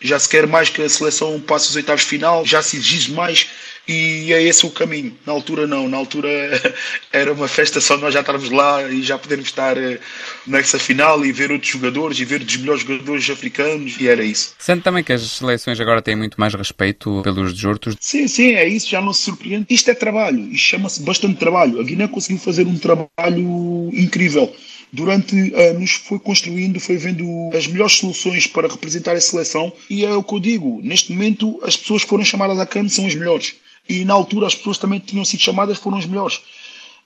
já 0.00 0.18
se 0.18 0.28
quer 0.28 0.46
mais 0.46 0.68
que 0.68 0.82
a 0.82 0.88
seleção 0.88 1.40
passe 1.40 1.68
os 1.68 1.76
oitavos 1.76 2.02
de 2.02 2.08
final, 2.08 2.44
já 2.44 2.62
se 2.62 2.76
exige 2.76 3.12
mais 3.12 3.48
e 3.88 4.32
é 4.32 4.42
esse 4.42 4.64
o 4.64 4.70
caminho. 4.70 5.16
Na 5.26 5.32
altura 5.32 5.66
não, 5.66 5.88
na 5.88 5.96
altura 5.96 6.28
era 7.12 7.32
uma 7.32 7.48
festa 7.48 7.80
só 7.80 7.96
nós 7.96 8.14
já 8.14 8.20
estarmos 8.20 8.50
lá 8.50 8.82
e 8.88 9.02
já 9.02 9.18
podermos 9.18 9.48
estar 9.48 9.76
eh, 9.76 9.98
nessa 10.46 10.78
final 10.78 11.24
e 11.24 11.32
ver 11.32 11.50
outros 11.50 11.72
jogadores 11.72 12.18
e 12.18 12.24
ver 12.24 12.40
os 12.42 12.56
melhores 12.56 12.82
jogadores 12.82 13.28
africanos 13.28 13.96
e 13.98 14.08
era 14.08 14.22
isso. 14.22 14.54
Sente 14.58 14.82
também 14.82 15.02
que 15.02 15.12
as 15.12 15.22
seleções 15.22 15.80
agora 15.80 16.00
têm 16.00 16.14
muito 16.14 16.38
mais 16.38 16.54
respeito 16.54 17.20
pelos 17.22 17.52
desortos? 17.52 17.96
Sim, 17.98 18.28
sim, 18.28 18.52
é 18.52 18.68
isso, 18.68 18.88
já 18.88 19.00
não 19.00 19.12
se 19.12 19.22
surpreende. 19.22 19.66
Isto 19.68 19.90
é 19.90 19.94
trabalho, 19.94 20.40
isto 20.52 20.68
chama-se 20.68 21.02
bastante 21.02 21.38
trabalho. 21.38 21.80
A 21.80 21.82
Guiné 21.82 22.06
conseguiu 22.06 22.38
fazer 22.38 22.66
um 22.66 22.78
trabalho 22.78 23.90
incrível 23.92 24.54
durante 24.92 25.54
anos 25.54 25.92
foi 25.92 26.18
construindo, 26.18 26.80
foi 26.80 26.96
vendo 26.96 27.50
as 27.54 27.66
melhores 27.66 27.96
soluções 27.96 28.46
para 28.46 28.68
representar 28.68 29.14
a 29.14 29.20
seleção 29.20 29.72
e 29.88 30.04
é 30.04 30.12
o 30.14 30.22
que 30.22 30.34
eu 30.34 30.40
digo, 30.40 30.80
neste 30.82 31.12
momento 31.12 31.60
as 31.62 31.76
pessoas 31.76 32.02
foram 32.02 32.24
chamadas 32.24 32.58
à 32.58 32.66
CAN 32.66 32.88
são 32.88 33.06
as 33.06 33.14
melhores 33.14 33.54
e 33.88 34.04
na 34.04 34.14
altura 34.14 34.46
as 34.46 34.54
pessoas 34.54 34.78
também 34.78 34.98
tinham 34.98 35.24
sido 35.24 35.40
chamadas 35.40 35.78
foram 35.78 35.98
as 35.98 36.06
melhores. 36.06 36.40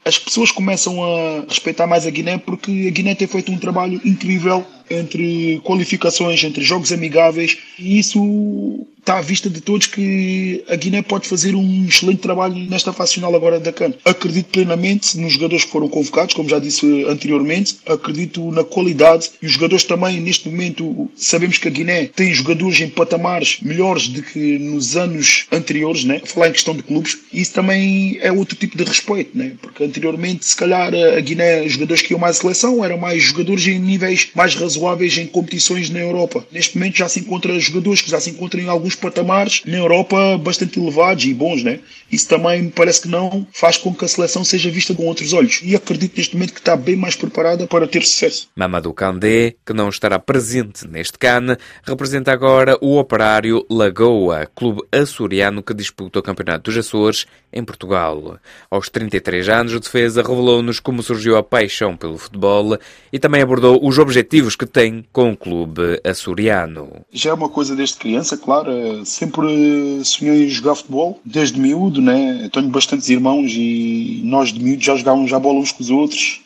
As 0.05 0.19
pessoas 0.19 0.50
começam 0.50 1.03
a 1.03 1.45
respeitar 1.49 1.87
mais 1.87 2.07
a 2.07 2.11
Guiné 2.11 2.37
porque 2.37 2.87
a 2.87 2.91
Guiné 2.91 3.14
tem 3.14 3.26
feito 3.26 3.50
um 3.50 3.59
trabalho 3.59 3.99
incrível 4.05 4.64
entre 4.91 5.61
qualificações, 5.64 6.45
entre 6.45 6.62
jogos 6.62 6.93
amigáveis 6.93 7.57
e 7.79 7.99
isso 7.99 8.87
está 9.04 9.18
à 9.18 9.20
vista 9.20 9.50
de 9.50 9.61
todos 9.61 9.87
que 9.87 10.64
a 10.66 10.75
Guiné 10.76 11.02
pode 11.02 11.28
fazer 11.28 11.54
um 11.54 11.87
excelente 11.87 12.20
trabalho 12.20 12.54
nesta 12.54 12.90
fase 12.90 13.14
final 13.14 13.34
agora 13.37 13.61
da 13.61 13.70
CAN. 13.70 13.92
Acredito 14.02 14.46
plenamente 14.46 15.18
nos 15.18 15.34
jogadores 15.34 15.64
que 15.64 15.70
foram 15.70 15.88
convocados, 15.88 16.34
como 16.34 16.49
já 16.49 16.58
disse 16.58 17.04
anteriormente, 17.04 17.76
acredito 17.87 18.50
na 18.50 18.64
qualidade 18.64 19.30
e 19.42 19.46
os 19.46 19.52
jogadores 19.52 19.84
também, 19.84 20.20
neste 20.20 20.49
momento, 20.49 21.11
sabemos 21.14 21.58
que 21.58 21.68
a 21.68 21.70
Guiné 21.70 22.06
tem 22.06 22.32
jogadores 22.32 22.80
em 22.80 22.88
patamares 22.88 23.58
melhores 23.61 24.08
do 24.08 24.23
que 24.23 24.58
nos 24.58 24.96
anos 24.96 25.44
anteriores, 25.52 26.04
né? 26.04 26.23
falar 26.25 26.49
em 26.49 26.52
questão 26.52 26.75
de 26.75 26.82
clubes, 26.82 27.18
isso 27.30 27.52
também 27.52 28.18
é 28.23 28.32
outro 28.32 28.56
tipo 28.56 28.76
de 28.76 28.84
respeito, 28.84 29.37
né? 29.37 29.52
porque 29.61 29.84
anteriormente, 29.84 30.46
se 30.46 30.56
calhar, 30.56 30.92
a 30.94 31.20
Guiné, 31.20 31.62
os 31.62 31.73
jogadores 31.73 32.00
que 32.00 32.14
iam 32.14 32.20
mais 32.20 32.38
à 32.38 32.40
seleção 32.40 32.82
eram 32.82 32.96
mais 32.96 33.23
jogadores 33.23 33.66
em 33.66 33.78
níveis 33.78 34.30
mais 34.34 34.54
razoáveis 34.54 35.18
em 35.18 35.26
competições 35.26 35.90
na 35.90 36.00
Europa. 36.00 36.46
Neste 36.50 36.78
momento 36.78 36.96
já 36.96 37.08
se 37.08 37.20
encontra 37.20 37.58
jogadores 37.61 38.00
que 38.00 38.11
já 38.11 38.18
se 38.18 38.30
encontram 38.30 38.62
em 38.62 38.68
alguns 38.68 38.93
patamares 38.94 39.62
na 39.66 39.76
Europa 39.76 40.38
bastante 40.38 40.78
elevados 40.78 41.24
e 41.24 41.34
bons, 41.34 41.62
né? 41.62 41.80
Isso 42.10 42.28
também 42.28 42.62
me 42.62 42.70
parece 42.70 43.02
que 43.02 43.08
não 43.08 43.46
faz 43.52 43.76
com 43.76 43.94
que 43.94 44.04
a 44.04 44.08
seleção 44.08 44.44
seja 44.44 44.70
vista 44.70 44.94
com 44.94 45.06
outros 45.06 45.32
olhos. 45.32 45.60
E 45.62 45.74
acredito 45.74 46.16
neste 46.16 46.34
momento 46.36 46.54
que 46.54 46.60
está 46.60 46.76
bem 46.76 46.96
mais 46.96 47.16
preparada 47.16 47.66
para 47.66 47.86
ter 47.86 48.02
sucesso. 48.02 48.48
Mamadou 48.54 48.94
Kandé, 48.94 49.54
que 49.64 49.72
não 49.72 49.88
estará 49.88 50.18
presente 50.18 50.86
neste 50.86 51.18
CAN, 51.18 51.56
representa 51.84 52.32
agora 52.32 52.78
o 52.80 52.98
operário 52.98 53.66
Lagoa, 53.70 54.48
clube 54.54 54.82
açoriano 54.92 55.62
que 55.62 55.74
disputa 55.74 56.18
o 56.18 56.22
Campeonato 56.22 56.70
dos 56.70 56.78
Açores 56.78 57.26
em 57.54 57.64
Portugal. 57.64 58.38
Aos 58.70 58.88
33 58.88 59.49
anos, 59.49 59.75
o 59.75 59.80
defesa 59.80 60.23
revelou-nos 60.23 60.80
como 60.80 61.02
surgiu 61.02 61.37
a 61.37 61.42
paixão 61.42 61.96
pelo 61.96 62.18
futebol 62.18 62.76
e 63.12 63.18
também 63.18 63.40
abordou 63.40 63.78
os 63.87 63.99
objetivos 63.99 64.56
que 64.56 64.66
tem 64.66 65.04
com 65.12 65.32
o 65.32 65.37
clube 65.37 66.00
açoriano. 66.04 67.04
Já 67.12 67.30
é 67.30 67.34
uma 67.34 67.49
coisa 67.49 67.76
desde 67.76 67.96
criança, 67.96 68.37
claro. 68.37 68.70
Sempre 69.06 70.04
sonhei 70.04 70.46
em 70.46 70.49
jogar 70.49 70.75
futebol, 70.75 71.20
desde 71.25 71.61
miúdo, 71.61 72.02
né? 72.02 72.50
tenho 72.52 72.68
bastantes 72.68 73.08
irmãos 73.08 73.52
e 73.54 74.20
nós 74.25 74.52
de 74.52 74.62
miúdo 74.62 74.82
já 74.82 74.96
jogávamos 74.96 75.30
já 75.30 75.38
bola 75.38 75.61
uns 75.61 75.73
com 75.73 75.82
os 75.82 75.90
outros 75.90 76.40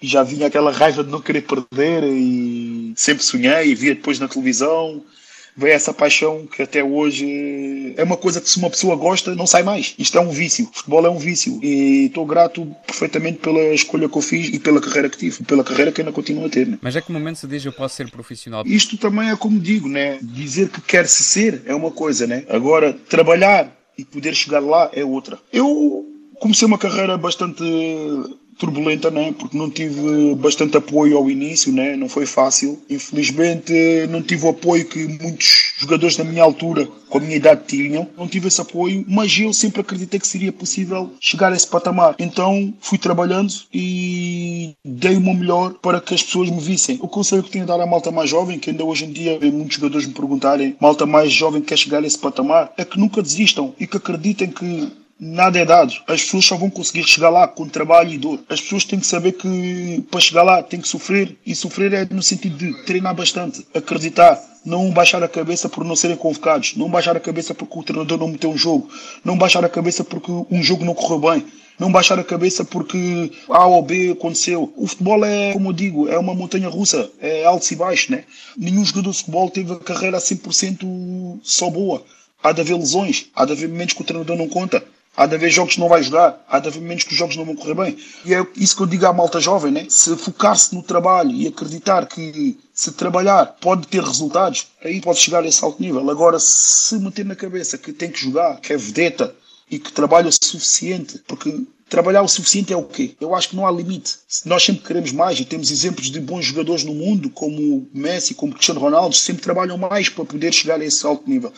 e 0.00 0.06
já 0.06 0.22
vinha 0.22 0.46
aquela 0.46 0.72
raiva 0.72 1.04
de 1.04 1.10
não 1.10 1.20
querer 1.20 1.42
perder 1.42 2.04
e 2.04 2.92
sempre 2.96 3.24
sonhei 3.24 3.70
e 3.70 3.74
via 3.74 3.94
depois 3.94 4.18
na 4.18 4.28
televisão 4.28 5.02
veio 5.56 5.74
essa 5.74 5.92
paixão 5.92 6.46
que 6.46 6.62
até 6.62 6.82
hoje 6.82 7.94
é 7.96 8.02
uma 8.02 8.16
coisa 8.16 8.40
que 8.40 8.48
se 8.48 8.58
uma 8.58 8.70
pessoa 8.70 8.96
gosta 8.96 9.34
não 9.34 9.46
sai 9.46 9.62
mais. 9.62 9.94
Isto 9.98 10.18
é 10.18 10.20
um 10.20 10.30
vício. 10.30 10.68
O 10.70 10.76
futebol 10.76 11.06
é 11.06 11.10
um 11.10 11.18
vício. 11.18 11.58
E 11.62 12.06
estou 12.06 12.24
grato 12.26 12.66
perfeitamente 12.86 13.38
pela 13.38 13.60
escolha 13.74 14.08
que 14.08 14.16
eu 14.16 14.22
fiz 14.22 14.48
e 14.48 14.58
pela 14.58 14.80
carreira 14.80 15.08
que 15.08 15.18
tive, 15.18 15.44
pela 15.44 15.64
carreira 15.64 15.92
que 15.92 16.00
ainda 16.00 16.12
continuo 16.12 16.46
a 16.46 16.48
ter. 16.48 16.66
Né? 16.66 16.78
Mas 16.80 16.96
é 16.96 17.00
que 17.00 17.12
no 17.12 17.18
momento 17.18 17.38
se 17.38 17.46
diz 17.46 17.64
eu 17.64 17.72
posso 17.72 17.96
ser 17.96 18.10
profissional? 18.10 18.62
Isto 18.66 18.96
também 18.96 19.30
é 19.30 19.36
como 19.36 19.58
digo, 19.58 19.88
né? 19.88 20.18
Dizer 20.22 20.68
que 20.68 20.80
quer-se 20.80 21.22
ser 21.22 21.62
é 21.66 21.74
uma 21.74 21.90
coisa, 21.90 22.26
né? 22.26 22.44
Agora, 22.48 22.92
trabalhar 22.92 23.70
e 23.96 24.04
poder 24.04 24.34
chegar 24.34 24.60
lá 24.60 24.90
é 24.92 25.04
outra. 25.04 25.38
Eu 25.52 26.06
comecei 26.40 26.66
uma 26.66 26.78
carreira 26.78 27.16
bastante 27.16 27.62
turbulenta, 28.58 29.10
né? 29.10 29.34
Porque 29.38 29.56
não 29.56 29.70
tive 29.70 30.34
bastante 30.36 30.76
apoio 30.76 31.16
ao 31.16 31.30
início, 31.30 31.72
né? 31.72 31.96
Não 31.96 32.08
foi 32.08 32.26
fácil. 32.26 32.80
Infelizmente, 32.88 33.72
não 34.10 34.22
tive 34.22 34.46
o 34.46 34.50
apoio 34.50 34.84
que 34.84 35.06
muitos 35.06 35.74
jogadores 35.78 36.16
da 36.16 36.24
minha 36.24 36.42
altura, 36.42 36.88
com 37.08 37.18
a 37.18 37.20
minha 37.20 37.36
idade, 37.36 37.62
tinham. 37.66 38.08
Não 38.16 38.28
tive 38.28 38.48
esse 38.48 38.60
apoio, 38.60 39.04
mas 39.08 39.36
eu 39.38 39.52
sempre 39.52 39.80
acreditei 39.80 40.20
que 40.20 40.26
seria 40.26 40.52
possível 40.52 41.12
chegar 41.20 41.52
a 41.52 41.56
esse 41.56 41.66
patamar. 41.66 42.14
Então, 42.18 42.72
fui 42.80 42.98
trabalhando 42.98 43.52
e 43.72 44.74
dei 44.84 45.16
o 45.16 45.20
meu 45.20 45.34
melhor 45.34 45.74
para 45.74 46.00
que 46.00 46.14
as 46.14 46.22
pessoas 46.22 46.48
me 46.50 46.60
vissem. 46.60 46.98
O 47.02 47.08
conselho 47.08 47.42
que 47.42 47.50
tenho 47.50 47.64
a 47.64 47.66
dar 47.66 47.80
à 47.80 47.86
malta 47.86 48.10
mais 48.10 48.30
jovem, 48.30 48.58
que 48.58 48.70
ainda 48.70 48.84
hoje 48.84 49.04
em 49.04 49.12
dia 49.12 49.38
muitos 49.52 49.76
jogadores 49.76 50.06
me 50.06 50.14
perguntarem, 50.14 50.76
malta 50.80 51.04
mais 51.04 51.32
jovem 51.32 51.60
que 51.60 51.68
quer 51.68 51.78
chegar 51.78 52.02
a 52.02 52.06
esse 52.06 52.18
patamar, 52.18 52.72
é 52.76 52.84
que 52.84 52.98
nunca 52.98 53.22
desistam 53.22 53.74
e 53.78 53.86
que 53.86 53.96
acreditem 53.96 54.48
que 54.48 55.01
nada 55.22 55.56
é 55.56 55.64
dado. 55.64 55.94
As 56.08 56.20
pessoas 56.22 56.44
só 56.44 56.56
vão 56.56 56.68
conseguir 56.68 57.04
chegar 57.04 57.30
lá 57.30 57.46
com 57.46 57.68
trabalho 57.68 58.10
e 58.10 58.18
dor. 58.18 58.40
As 58.48 58.60
pessoas 58.60 58.84
têm 58.84 58.98
que 58.98 59.06
saber 59.06 59.32
que 59.32 60.04
para 60.10 60.18
chegar 60.18 60.42
lá 60.42 60.60
têm 60.60 60.80
que 60.80 60.88
sofrer. 60.88 61.36
E 61.46 61.54
sofrer 61.54 61.92
é 61.92 62.04
no 62.10 62.22
sentido 62.22 62.56
de 62.56 62.82
treinar 62.82 63.14
bastante, 63.14 63.64
acreditar, 63.72 64.36
não 64.64 64.90
baixar 64.90 65.22
a 65.22 65.28
cabeça 65.28 65.68
por 65.68 65.84
não 65.84 65.94
serem 65.94 66.16
convocados, 66.16 66.74
não 66.76 66.90
baixar 66.90 67.16
a 67.16 67.20
cabeça 67.20 67.54
porque 67.54 67.78
o 67.78 67.82
treinador 67.84 68.18
não 68.18 68.28
meteu 68.28 68.50
um 68.50 68.58
jogo, 68.58 68.88
não 69.24 69.38
baixar 69.38 69.64
a 69.64 69.68
cabeça 69.68 70.02
porque 70.02 70.32
um 70.50 70.60
jogo 70.60 70.84
não 70.84 70.94
correu 70.94 71.20
bem. 71.20 71.46
Não 71.78 71.90
baixar 71.90 72.18
a 72.18 72.24
cabeça 72.24 72.64
porque 72.64 73.32
A 73.48 73.66
ou 73.66 73.82
B 73.82 74.10
aconteceu. 74.10 74.72
O 74.76 74.86
futebol 74.86 75.24
é, 75.24 75.52
como 75.52 75.70
eu 75.70 75.72
digo, 75.72 76.08
é 76.08 76.18
uma 76.18 76.34
montanha 76.34 76.68
russa, 76.68 77.10
é 77.20 77.44
altos 77.44 77.70
e 77.70 77.76
baixos, 77.76 78.10
né? 78.10 78.24
Nenhum 78.56 78.84
jogador 78.84 79.10
de 79.10 79.18
futebol 79.18 79.50
teve 79.50 79.72
a 79.72 79.76
carreira 79.76 80.18
a 80.18 80.20
100% 80.20 81.40
só 81.42 81.70
boa. 81.70 82.04
Há 82.42 82.52
de 82.52 82.60
haver 82.60 82.76
lesões, 82.76 83.26
há 83.34 83.44
de 83.44 83.52
haver 83.52 83.68
momentos 83.68 83.94
que 83.94 84.02
o 84.02 84.04
treinador 84.04 84.36
não 84.36 84.48
conta. 84.48 84.84
Há 85.14 85.26
de 85.26 85.34
haver 85.34 85.50
jogos 85.50 85.74
que 85.74 85.80
não 85.80 85.88
vai 85.88 86.02
jogar, 86.02 86.42
há 86.48 86.58
de 86.58 86.68
haver 86.68 86.80
momentos 86.80 87.04
que 87.04 87.12
os 87.12 87.18
jogos 87.18 87.36
não 87.36 87.44
vão 87.44 87.54
correr 87.54 87.74
bem. 87.74 87.98
E 88.24 88.34
é 88.34 88.46
isso 88.56 88.74
que 88.74 88.82
eu 88.82 88.86
digo 88.86 89.04
à 89.04 89.12
malta 89.12 89.40
jovem, 89.40 89.70
né? 89.70 89.86
Se 89.88 90.16
focar-se 90.16 90.74
no 90.74 90.82
trabalho 90.82 91.30
e 91.30 91.46
acreditar 91.46 92.06
que 92.06 92.58
se 92.72 92.92
trabalhar 92.92 93.44
pode 93.60 93.86
ter 93.88 94.02
resultados, 94.02 94.68
aí 94.82 95.02
pode 95.02 95.18
chegar 95.18 95.42
a 95.42 95.46
esse 95.46 95.62
alto 95.62 95.82
nível. 95.82 96.08
Agora, 96.10 96.38
se 96.40 96.98
meter 96.98 97.26
na 97.26 97.36
cabeça 97.36 97.76
que 97.76 97.92
tem 97.92 98.10
que 98.10 98.20
jogar, 98.20 98.58
que 98.60 98.72
é 98.72 98.76
vedeta 98.76 99.34
e 99.70 99.78
que 99.78 99.92
trabalha 99.92 100.28
o 100.28 100.32
suficiente, 100.32 101.20
porque 101.26 101.62
trabalhar 101.90 102.22
o 102.22 102.28
suficiente 102.28 102.72
é 102.72 102.76
o 102.76 102.82
quê? 102.82 103.14
Eu 103.20 103.34
acho 103.34 103.50
que 103.50 103.56
não 103.56 103.66
há 103.66 103.70
limite. 103.70 104.16
Nós 104.46 104.64
sempre 104.64 104.82
queremos 104.82 105.12
mais 105.12 105.38
e 105.38 105.44
temos 105.44 105.70
exemplos 105.70 106.10
de 106.10 106.20
bons 106.20 106.46
jogadores 106.46 106.84
no 106.84 106.94
mundo, 106.94 107.28
como 107.28 107.86
Messi, 107.92 108.34
como 108.34 108.54
Cristiano 108.54 108.80
Ronaldo, 108.80 109.14
sempre 109.14 109.42
trabalham 109.42 109.76
mais 109.76 110.08
para 110.08 110.24
poder 110.24 110.54
chegar 110.54 110.80
a 110.80 110.84
esse 110.84 111.04
alto 111.04 111.28
nível. 111.28 111.52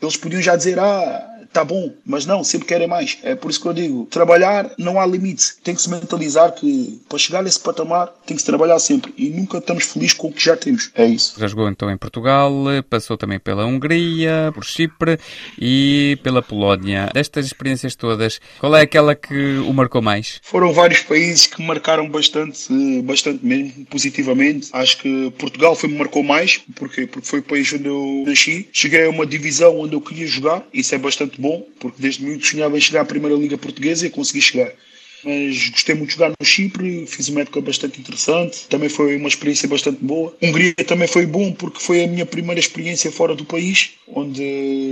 Eles 0.00 0.16
podiam 0.16 0.40
já 0.40 0.56
dizer, 0.56 0.78
ah, 0.78 1.33
tá 1.54 1.64
bom, 1.64 1.92
mas 2.04 2.26
não, 2.26 2.42
sempre 2.42 2.68
querem 2.68 2.86
mais. 2.86 3.18
É 3.22 3.34
por 3.34 3.50
isso 3.50 3.60
que 3.60 3.68
eu 3.68 3.72
digo, 3.72 4.06
trabalhar 4.10 4.70
não 4.78 5.00
há 5.00 5.06
limite. 5.06 5.54
Tem 5.62 5.74
que 5.74 5.80
se 5.80 5.88
mentalizar 5.88 6.52
que 6.52 7.00
para 7.08 7.18
chegar 7.18 7.44
a 7.44 7.48
esse 7.48 7.60
patamar 7.60 8.08
tem 8.26 8.36
que 8.36 8.42
se 8.42 8.46
trabalhar 8.46 8.78
sempre 8.78 9.14
e 9.16 9.30
nunca 9.30 9.58
estamos 9.58 9.84
felizes 9.84 10.14
com 10.14 10.28
o 10.28 10.32
que 10.32 10.44
já 10.44 10.56
temos. 10.56 10.90
É 10.94 11.06
isso. 11.06 11.34
Já 11.38 11.46
jogou 11.46 11.68
então 11.68 11.90
em 11.90 11.96
Portugal, 11.96 12.52
passou 12.90 13.16
também 13.16 13.38
pela 13.38 13.64
Hungria, 13.64 14.50
por 14.52 14.64
Chipre 14.64 15.18
e 15.58 16.18
pela 16.22 16.42
Polónia. 16.42 17.10
Destas 17.14 17.46
experiências 17.46 17.94
todas, 17.94 18.40
qual 18.58 18.74
é 18.76 18.82
aquela 18.82 19.14
que 19.14 19.58
o 19.58 19.72
marcou 19.72 20.02
mais? 20.02 20.40
Foram 20.42 20.72
vários 20.72 21.00
países 21.00 21.46
que 21.46 21.60
me 21.60 21.68
marcaram 21.68 22.08
bastante, 22.08 22.68
bastante 23.02 23.44
mesmo, 23.44 23.84
positivamente. 23.86 24.68
Acho 24.72 24.98
que 24.98 25.30
Portugal 25.38 25.76
foi 25.76 25.88
me 25.88 25.98
marcou 25.98 26.22
mais, 26.22 26.60
porque 26.74 27.06
porque 27.06 27.28
foi 27.28 27.38
o 27.40 27.42
país 27.42 27.72
onde 27.72 27.86
eu 27.86 28.24
nasci. 28.26 28.68
Cheguei 28.72 29.06
a 29.06 29.10
uma 29.10 29.26
divisão 29.26 29.80
onde 29.80 29.94
eu 29.94 30.00
queria 30.00 30.26
jogar, 30.26 30.66
isso 30.72 30.94
é 30.94 30.98
bastante 30.98 31.40
bom, 31.44 31.68
porque 31.78 32.00
desde 32.00 32.24
muito 32.24 32.46
sonhava 32.46 32.78
em 32.78 32.80
chegar 32.80 33.02
à 33.02 33.04
Primeira 33.04 33.36
Liga 33.36 33.58
Portuguesa 33.58 34.06
e 34.06 34.10
consegui 34.10 34.40
chegar 34.40 34.72
mas 35.24 35.70
gostei 35.70 35.94
muito 35.94 36.10
de 36.10 36.14
jogar 36.16 36.32
no 36.38 36.46
Chipre, 36.46 37.06
fiz 37.06 37.28
uma 37.28 37.40
época 37.40 37.60
bastante 37.60 38.00
interessante, 38.00 38.66
também 38.68 38.88
foi 38.88 39.16
uma 39.16 39.28
experiência 39.28 39.68
bastante 39.68 39.98
boa. 40.00 40.34
Hungria 40.42 40.74
também 40.86 41.08
foi 41.08 41.26
bom 41.26 41.52
porque 41.52 41.80
foi 41.80 42.04
a 42.04 42.06
minha 42.06 42.26
primeira 42.26 42.60
experiência 42.60 43.10
fora 43.10 43.34
do 43.34 43.44
país, 43.44 43.92
onde 44.08 44.42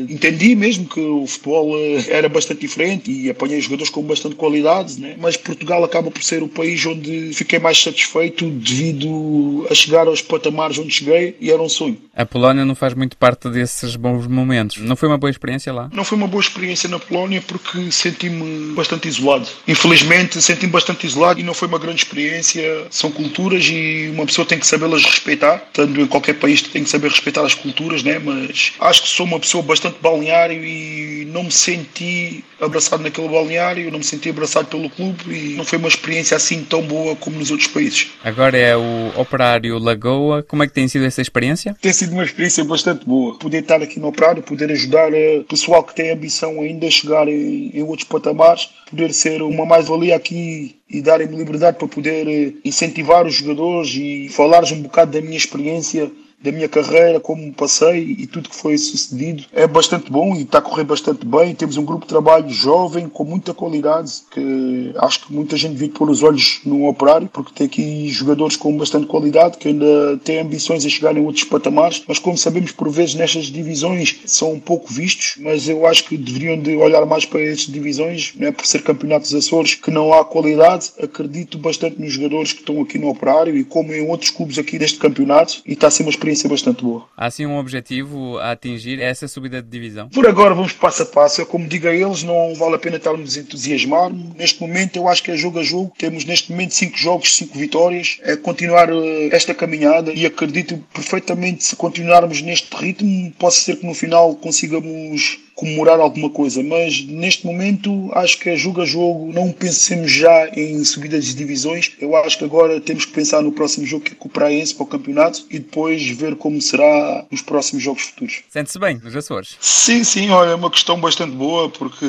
entendi 0.08 0.54
mesmo 0.54 0.86
que 0.86 1.00
o 1.00 1.26
futebol 1.26 1.76
eh, 1.76 2.04
era 2.08 2.28
bastante 2.28 2.60
diferente 2.60 3.10
e 3.10 3.30
apanhei 3.30 3.60
jogadores 3.60 3.90
com 3.90 4.02
bastante 4.02 4.34
qualidade, 4.36 5.00
né? 5.00 5.16
mas 5.18 5.36
Portugal 5.36 5.84
acaba 5.84 6.10
por 6.10 6.22
ser 6.22 6.42
o 6.42 6.48
país 6.48 6.84
onde 6.86 7.32
fiquei 7.32 7.58
mais 7.58 7.82
satisfeito 7.82 8.48
devido 8.50 9.66
a 9.70 9.74
chegar 9.74 10.06
aos 10.06 10.22
patamares 10.22 10.78
onde 10.78 10.92
cheguei 10.92 11.36
e 11.40 11.50
era 11.50 11.62
um 11.62 11.68
sonho. 11.68 11.98
A 12.14 12.24
Polónia 12.26 12.64
não 12.64 12.74
faz 12.74 12.94
muito 12.94 13.16
parte 13.16 13.48
desses 13.48 13.96
bons 13.96 14.26
momentos. 14.26 14.78
Não 14.78 14.96
foi 14.96 15.08
uma 15.08 15.18
boa 15.18 15.30
experiência 15.30 15.72
lá? 15.72 15.90
Não 15.92 16.04
foi 16.04 16.16
uma 16.18 16.26
boa 16.26 16.40
experiência 16.40 16.88
na 16.88 16.98
Polónia 16.98 17.42
porque 17.46 17.90
senti-me 17.90 18.74
bastante 18.74 19.08
isolado. 19.08 19.48
Infelizmente 19.66 20.21
senti-me 20.30 20.72
bastante 20.72 21.06
isolado 21.06 21.40
e 21.40 21.42
não 21.42 21.54
foi 21.54 21.68
uma 21.68 21.78
grande 21.78 22.02
experiência. 22.02 22.86
São 22.90 23.10
culturas 23.10 23.64
e 23.66 24.10
uma 24.12 24.26
pessoa 24.26 24.46
tem 24.46 24.58
que 24.58 24.66
sabê-las 24.66 25.04
respeitar. 25.04 25.58
Tanto 25.72 26.00
em 26.00 26.06
qualquer 26.06 26.34
país 26.34 26.62
tem 26.62 26.84
que 26.84 26.90
saber 26.90 27.08
respeitar 27.08 27.42
as 27.44 27.54
culturas, 27.54 28.02
né? 28.02 28.18
Mas 28.18 28.72
acho 28.80 29.02
que 29.02 29.08
sou 29.08 29.26
uma 29.26 29.40
pessoa 29.40 29.62
bastante 29.62 29.96
balneário 30.00 30.64
e 30.64 31.24
não 31.26 31.44
me 31.44 31.52
senti 31.52 32.44
abraçado 32.64 33.02
naquele 33.02 33.28
balneário, 33.28 33.90
não 33.90 33.98
me 33.98 34.04
senti 34.04 34.30
abraçado 34.30 34.68
pelo 34.68 34.88
clube 34.88 35.18
e 35.28 35.54
não 35.54 35.64
foi 35.64 35.78
uma 35.78 35.88
experiência 35.88 36.36
assim 36.36 36.64
tão 36.64 36.82
boa 36.82 37.16
como 37.16 37.38
nos 37.38 37.50
outros 37.50 37.68
países. 37.68 38.10
Agora 38.22 38.56
é 38.56 38.76
o 38.76 39.12
Operário 39.16 39.78
Lagoa. 39.78 40.42
Como 40.42 40.62
é 40.62 40.66
que 40.66 40.72
tem 40.72 40.86
sido 40.88 41.04
essa 41.04 41.20
experiência? 41.20 41.76
Tem 41.80 41.92
sido 41.92 42.12
uma 42.12 42.24
experiência 42.24 42.64
bastante 42.64 43.04
boa. 43.04 43.38
Poder 43.38 43.58
estar 43.58 43.82
aqui 43.82 43.98
no 43.98 44.08
Operário, 44.08 44.42
poder 44.42 44.70
ajudar 44.70 45.10
o 45.12 45.44
pessoal 45.44 45.82
que 45.82 45.94
tem 45.94 46.10
ambição 46.10 46.60
ainda 46.60 46.86
a 46.86 46.90
chegar 46.90 47.28
em, 47.28 47.70
em 47.74 47.82
outros 47.82 48.08
patamares, 48.08 48.68
poder 48.88 49.12
ser 49.12 49.42
uma 49.42 49.66
mais-valia 49.66 50.16
aqui 50.16 50.76
e 50.88 51.00
darem-me 51.00 51.36
liberdade 51.36 51.78
para 51.78 51.88
poder 51.88 52.28
eh, 52.28 52.52
incentivar 52.64 53.26
os 53.26 53.34
jogadores 53.34 53.94
e 53.94 54.28
falar 54.28 54.62
um 54.72 54.82
bocado 54.82 55.12
da 55.12 55.20
minha 55.20 55.36
experiência 55.36 56.10
da 56.42 56.52
minha 56.52 56.68
carreira, 56.68 57.20
como 57.20 57.52
passei 57.52 58.16
e 58.18 58.26
tudo 58.26 58.48
que 58.48 58.56
foi 58.56 58.76
sucedido 58.76 59.44
é 59.52 59.66
bastante 59.66 60.10
bom 60.10 60.34
e 60.34 60.42
está 60.42 60.58
a 60.58 60.62
correr 60.62 60.84
bastante 60.84 61.24
bem. 61.24 61.54
Temos 61.54 61.76
um 61.76 61.84
grupo 61.84 62.02
de 62.02 62.08
trabalho 62.08 62.48
jovem 62.50 63.08
com 63.08 63.24
muita 63.24 63.54
qualidade 63.54 64.12
que 64.30 64.92
acho 64.96 65.26
que 65.26 65.32
muita 65.32 65.56
gente 65.56 65.76
vive 65.76 65.92
pôr 65.92 66.10
os 66.10 66.22
olhos 66.22 66.60
no 66.64 66.88
operário 66.88 67.28
porque 67.32 67.52
tem 67.54 67.66
aqui 67.66 68.08
jogadores 68.08 68.56
com 68.56 68.76
bastante 68.76 69.06
qualidade 69.06 69.58
que 69.58 69.68
ainda 69.68 70.18
têm 70.24 70.40
ambições 70.40 70.84
a 70.84 70.88
chegar 70.88 71.16
em 71.16 71.24
outros 71.24 71.44
patamares, 71.44 72.02
mas 72.06 72.18
como 72.18 72.36
sabemos 72.36 72.72
por 72.72 72.90
vezes 72.90 73.14
nestas 73.14 73.46
divisões 73.46 74.20
são 74.26 74.52
um 74.52 74.60
pouco 74.60 74.92
vistos, 74.92 75.34
mas 75.38 75.68
eu 75.68 75.86
acho 75.86 76.04
que 76.04 76.16
deveriam 76.16 76.58
de 76.58 76.76
olhar 76.76 77.04
mais 77.06 77.24
para 77.24 77.40
estas 77.40 77.72
divisões, 77.72 78.32
né, 78.36 78.50
por 78.50 78.66
ser 78.66 78.82
campeonatos 78.82 79.34
Açores 79.34 79.74
que 79.74 79.90
não 79.90 80.12
há 80.12 80.24
qualidade. 80.24 80.92
Acredito 81.00 81.58
bastante 81.58 82.00
nos 82.00 82.12
jogadores 82.12 82.52
que 82.52 82.60
estão 82.60 82.80
aqui 82.80 82.98
no 82.98 83.08
operário 83.08 83.56
e 83.56 83.64
como 83.64 83.92
em 83.92 84.08
outros 84.08 84.30
clubes 84.30 84.58
aqui 84.58 84.78
deste 84.78 84.98
campeonato 84.98 85.62
e 85.66 85.72
está 85.72 85.88
a 85.88 85.90
ser 85.90 86.02
uma 86.02 86.10
experiência 86.10 86.31
experiência 86.32 86.48
bastante 86.48 86.82
boa. 86.82 87.06
Há 87.16 87.30
sim 87.30 87.46
um 87.46 87.58
objetivo 87.58 88.38
a 88.38 88.52
atingir, 88.52 89.00
é 89.00 89.04
essa 89.04 89.28
subida 89.28 89.62
de 89.62 89.68
divisão? 89.68 90.08
Por 90.08 90.26
agora 90.26 90.54
vamos 90.54 90.72
passo 90.72 91.02
a 91.02 91.06
passo. 91.06 91.40
Eu, 91.40 91.46
como 91.46 91.68
digo 91.68 91.86
a 91.86 91.94
eles, 91.94 92.22
não 92.22 92.54
vale 92.54 92.74
a 92.74 92.78
pena 92.78 92.96
estarmos 92.96 93.36
entusiasmar. 93.36 94.10
Neste 94.10 94.60
momento, 94.60 94.96
eu 94.96 95.08
acho 95.08 95.22
que 95.22 95.30
é 95.30 95.36
jogo 95.36 95.58
a 95.58 95.62
jogo. 95.62 95.92
Temos 95.96 96.24
neste 96.24 96.50
momento 96.50 96.74
cinco 96.74 96.96
jogos, 96.96 97.36
cinco 97.36 97.58
vitórias. 97.58 98.18
É 98.22 98.36
continuar 98.36 98.88
eh, 98.90 99.28
esta 99.32 99.54
caminhada 99.54 100.12
e 100.12 100.26
acredito 100.26 100.82
perfeitamente 100.92 101.64
se 101.64 101.76
continuarmos 101.76 102.42
neste 102.42 102.74
ritmo, 102.74 103.32
pode 103.38 103.54
ser 103.54 103.76
que 103.76 103.86
no 103.86 103.94
final 103.94 104.34
consigamos 104.36 105.38
comemorar 105.54 106.00
alguma 106.00 106.30
coisa, 106.30 106.62
mas 106.62 107.04
neste 107.04 107.46
momento 107.46 108.10
acho 108.12 108.38
que 108.38 108.50
é 108.50 108.56
jogo 108.56 108.82
a 108.82 108.84
jogo, 108.84 109.32
não 109.32 109.52
pensemos 109.52 110.10
já 110.10 110.48
em 110.56 110.82
subida 110.84 111.20
de 111.20 111.34
divisões. 111.34 111.92
Eu 112.00 112.16
acho 112.16 112.38
que 112.38 112.44
agora 112.44 112.80
temos 112.80 113.04
que 113.04 113.12
pensar 113.12 113.42
no 113.42 113.52
próximo 113.52 113.86
jogo 113.86 114.04
que 114.04 114.12
é 114.12 114.14
com 114.14 114.28
o 114.28 114.30
Praense 114.30 114.74
para 114.74 114.84
o 114.84 114.86
campeonato 114.86 115.44
e 115.50 115.58
depois 115.58 116.06
ver 116.08 116.36
como 116.36 116.60
será 116.60 117.24
nos 117.30 117.42
próximos 117.42 117.82
jogos 117.82 118.02
futuros. 118.02 118.42
Sente-se 118.48 118.78
bem 118.78 119.00
nos 119.02 119.14
Açores? 119.14 119.56
Sim, 119.60 120.04
sim, 120.04 120.30
olha, 120.30 120.50
é 120.50 120.54
uma 120.54 120.70
questão 120.70 121.00
bastante 121.00 121.34
boa 121.36 121.68
porque 121.68 122.06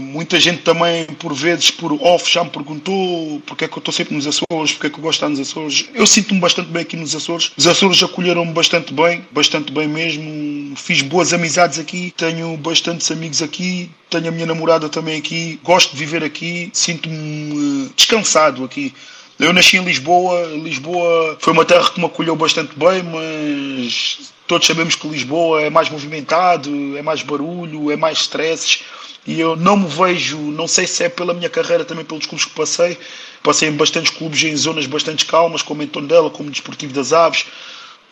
muita 0.00 0.38
gente 0.38 0.62
também 0.62 1.06
por 1.18 1.34
vezes 1.34 1.70
por 1.70 1.92
off 1.92 2.30
já 2.30 2.44
me 2.44 2.50
perguntou 2.50 3.40
porque 3.46 3.64
é 3.64 3.68
que 3.68 3.74
eu 3.74 3.78
estou 3.78 3.92
sempre 3.92 4.14
nos 4.14 4.26
Açores, 4.26 4.72
porque 4.72 4.86
é 4.86 4.90
que 4.90 4.98
eu 4.98 5.02
gosto 5.02 5.18
de 5.18 5.24
estar 5.24 5.28
nos 5.28 5.40
Açores. 5.40 5.88
Eu 5.94 6.06
sinto-me 6.06 6.40
bastante 6.40 6.70
bem 6.70 6.82
aqui 6.82 6.96
nos 6.96 7.14
Açores. 7.14 7.52
Os 7.56 7.66
Açores 7.66 8.02
acolheram-me 8.02 8.52
bastante 8.52 8.92
bem, 8.92 9.24
bastante 9.32 9.72
bem 9.72 9.88
mesmo. 9.88 10.65
Fiz 10.76 11.02
boas 11.02 11.32
amizades 11.32 11.78
aqui, 11.78 12.12
tenho 12.16 12.56
bastante 12.56 12.96
bastantes 12.96 13.10
amigos 13.10 13.42
aqui, 13.42 13.90
tenho 14.10 14.28
a 14.28 14.30
minha 14.30 14.46
namorada 14.46 14.88
também 14.88 15.18
aqui, 15.18 15.58
gosto 15.64 15.92
de 15.92 15.96
viver 15.96 16.22
aqui, 16.22 16.70
sinto-me 16.72 17.86
eh, 17.86 17.90
descansado 17.96 18.64
aqui. 18.64 18.94
Eu 19.38 19.52
nasci 19.52 19.76
em 19.76 19.84
Lisboa, 19.84 20.46
Lisboa 20.54 21.36
foi 21.40 21.52
uma 21.52 21.64
terra 21.64 21.90
que 21.90 21.98
me 21.98 22.06
acolheu 22.06 22.36
bastante 22.36 22.72
bem, 22.76 23.02
mas 23.02 24.32
todos 24.46 24.66
sabemos 24.66 24.94
que 24.94 25.08
Lisboa 25.08 25.62
é 25.62 25.70
mais 25.70 25.90
movimentado, 25.90 26.96
é 26.96 27.02
mais 27.02 27.22
barulho, 27.22 27.90
é 27.90 27.96
mais 27.96 28.18
stresses 28.18 28.82
e 29.26 29.40
eu 29.40 29.56
não 29.56 29.76
me 29.76 29.88
vejo, 29.88 30.38
não 30.38 30.68
sei 30.68 30.86
se 30.86 31.02
é 31.02 31.08
pela 31.08 31.34
minha 31.34 31.50
carreira 31.50 31.84
também 31.84 32.04
pelos 32.04 32.26
clubes 32.26 32.46
que 32.46 32.54
passei, 32.54 32.96
passei 33.42 33.68
em 33.68 33.72
bastantes 33.72 34.12
clubes 34.12 34.42
em 34.44 34.56
zonas 34.56 34.86
bastante 34.86 35.26
calmas, 35.26 35.62
como 35.62 35.82
em 35.82 35.86
Tondela, 35.86 36.30
como 36.30 36.48
Desportivo 36.48 36.92
das 36.92 37.12
Aves, 37.12 37.44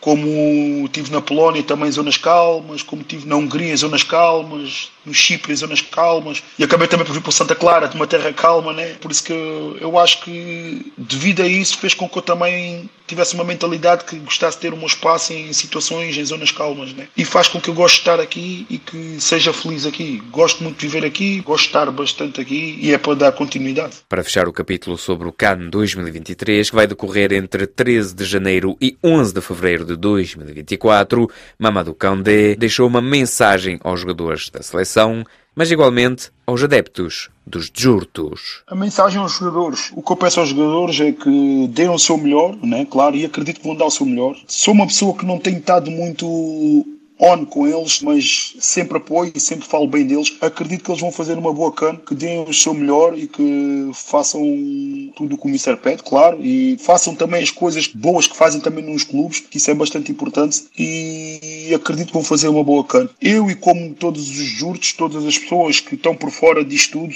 como 0.05 0.87
tive 0.89 1.11
na 1.11 1.19
Polónia 1.19 1.63
também 1.63 1.91
zonas 1.91 2.15
calmas, 2.15 2.83
como 2.83 3.01
tive 3.01 3.27
na 3.27 3.35
Hungria 3.37 3.75
zonas 3.75 4.03
calmas, 4.03 4.91
no 5.03 5.11
Chipre 5.11 5.55
zonas 5.55 5.81
calmas, 5.81 6.43
e 6.59 6.63
acabei 6.63 6.87
também 6.87 7.07
por 7.07 7.13
vir 7.13 7.23
para 7.23 7.31
Santa 7.31 7.55
Clara, 7.55 7.87
de 7.87 7.95
uma 7.95 8.05
terra 8.05 8.31
calma, 8.31 8.71
né? 8.71 8.93
Por 9.01 9.09
isso 9.09 9.23
que 9.23 9.33
eu, 9.33 9.97
acho 9.97 10.21
que 10.21 10.93
devido 10.95 11.41
a 11.41 11.47
isso 11.47 11.79
fez 11.79 11.95
com 11.95 12.07
que 12.07 12.19
eu 12.19 12.21
também 12.21 12.87
tivesse 13.07 13.35
uma 13.35 13.43
mentalidade 13.43 14.03
que 14.03 14.17
gostasse 14.17 14.57
de 14.57 14.61
ter 14.61 14.73
um 14.73 14.77
meu 14.77 14.87
espaço 14.87 15.33
em 15.33 15.51
situações, 15.53 16.17
em 16.17 16.25
zonas 16.25 16.51
calmas, 16.51 16.93
né? 16.93 17.07
E 17.17 17.25
faz 17.25 17.47
com 17.47 17.59
que 17.59 17.69
eu 17.69 17.73
goste 17.73 17.97
de 17.97 18.01
estar 18.01 18.19
aqui 18.19 18.65
e 18.69 18.77
que 18.77 19.17
seja 19.19 19.53
feliz 19.53 19.85
aqui. 19.85 20.21
Gosto 20.31 20.63
muito 20.63 20.77
de 20.77 20.87
viver 20.87 21.05
aqui, 21.05 21.39
gosto 21.41 21.63
de 21.63 21.69
estar 21.69 21.91
bastante 21.91 22.41
aqui 22.41 22.77
e 22.79 22.93
é 22.93 22.97
para 22.97 23.15
dar 23.15 23.31
continuidade. 23.31 23.95
Para 24.09 24.23
fechar 24.23 24.47
o 24.47 24.53
capítulo 24.53 24.97
sobre 24.97 25.27
o 25.27 25.31
CAN 25.31 25.69
2023, 25.69 26.69
que 26.69 26.75
vai 26.75 26.87
decorrer 26.87 27.31
entre 27.33 27.67
13 27.67 28.15
de 28.15 28.25
janeiro 28.25 28.75
e 28.81 28.97
11 29.03 29.33
de 29.33 29.41
fevereiro 29.41 29.85
de 29.85 29.94
2024, 29.97 31.29
Mamadou 31.57 31.93
Kandé 31.93 32.55
deixou 32.55 32.87
uma 32.87 33.01
mensagem 33.01 33.79
aos 33.83 34.01
jogadores 34.01 34.49
da 34.49 34.61
seleção, 34.61 35.23
mas 35.55 35.71
igualmente 35.71 36.29
aos 36.45 36.61
adeptos 36.63 37.29
dos 37.45 37.71
Jurtos. 37.73 38.63
A 38.67 38.75
mensagem 38.75 39.19
aos 39.19 39.33
jogadores, 39.33 39.91
o 39.95 40.01
que 40.01 40.11
eu 40.11 40.17
peço 40.17 40.39
aos 40.39 40.49
jogadores 40.49 40.99
é 40.99 41.11
que 41.11 41.67
deem 41.69 41.89
o 41.89 41.99
seu 41.99 42.17
melhor, 42.17 42.57
né? 42.63 42.85
claro, 42.89 43.15
e 43.15 43.25
acredito 43.25 43.61
que 43.61 43.67
vão 43.67 43.75
dar 43.75 43.85
o 43.85 43.91
seu 43.91 44.05
melhor. 44.05 44.35
Sou 44.47 44.73
uma 44.73 44.87
pessoa 44.87 45.15
que 45.15 45.25
não 45.25 45.39
tem 45.39 45.57
estado 45.57 45.89
muito 45.89 46.85
on 47.19 47.45
com 47.45 47.67
eles, 47.67 48.01
mas 48.01 48.55
sempre 48.59 48.97
apoio 48.97 49.31
e 49.33 49.39
sempre 49.39 49.67
falo 49.67 49.87
bem 49.87 50.05
deles. 50.05 50.35
Acredito 50.41 50.83
que 50.83 50.91
eles 50.91 51.01
vão 51.01 51.11
fazer 51.11 51.37
uma 51.37 51.53
boa 51.53 51.71
can, 51.71 51.95
que 51.95 52.13
deem 52.13 52.43
o 52.43 52.53
seu 52.53 52.73
melhor 52.73 53.17
e 53.17 53.27
que 53.27 53.89
façam 53.93 54.41
tudo 55.15 55.35
o 55.35 55.37
que 55.37 55.47
o 55.47 55.49
Mister 55.49 55.77
pede, 55.77 56.03
claro, 56.03 56.37
e 56.43 56.77
façam 56.79 57.15
também 57.15 57.41
as 57.41 57.51
coisas 57.51 57.87
boas 57.87 58.27
que 58.27 58.35
fazem 58.35 58.59
também 58.59 58.83
nos 58.83 59.03
clubes, 59.03 59.39
que 59.39 59.57
isso 59.57 59.71
é 59.71 59.73
bastante 59.73 60.11
importante, 60.11 60.65
e 60.77 61.71
acredito 61.73 62.07
que 62.07 62.13
vão 62.13 62.23
fazer 62.23 62.47
uma 62.47 62.63
boa 62.63 62.83
can. 62.83 63.09
Eu 63.21 63.49
e 63.49 63.55
como 63.55 63.93
todos 63.93 64.29
os 64.29 64.35
jurtos, 64.35 64.93
todas 64.93 65.25
as 65.25 65.37
pessoas 65.37 65.79
que 65.79 65.95
estão 65.95 66.15
por 66.15 66.31
fora 66.31 66.63
disto 66.63 66.99
tudo, 66.99 67.15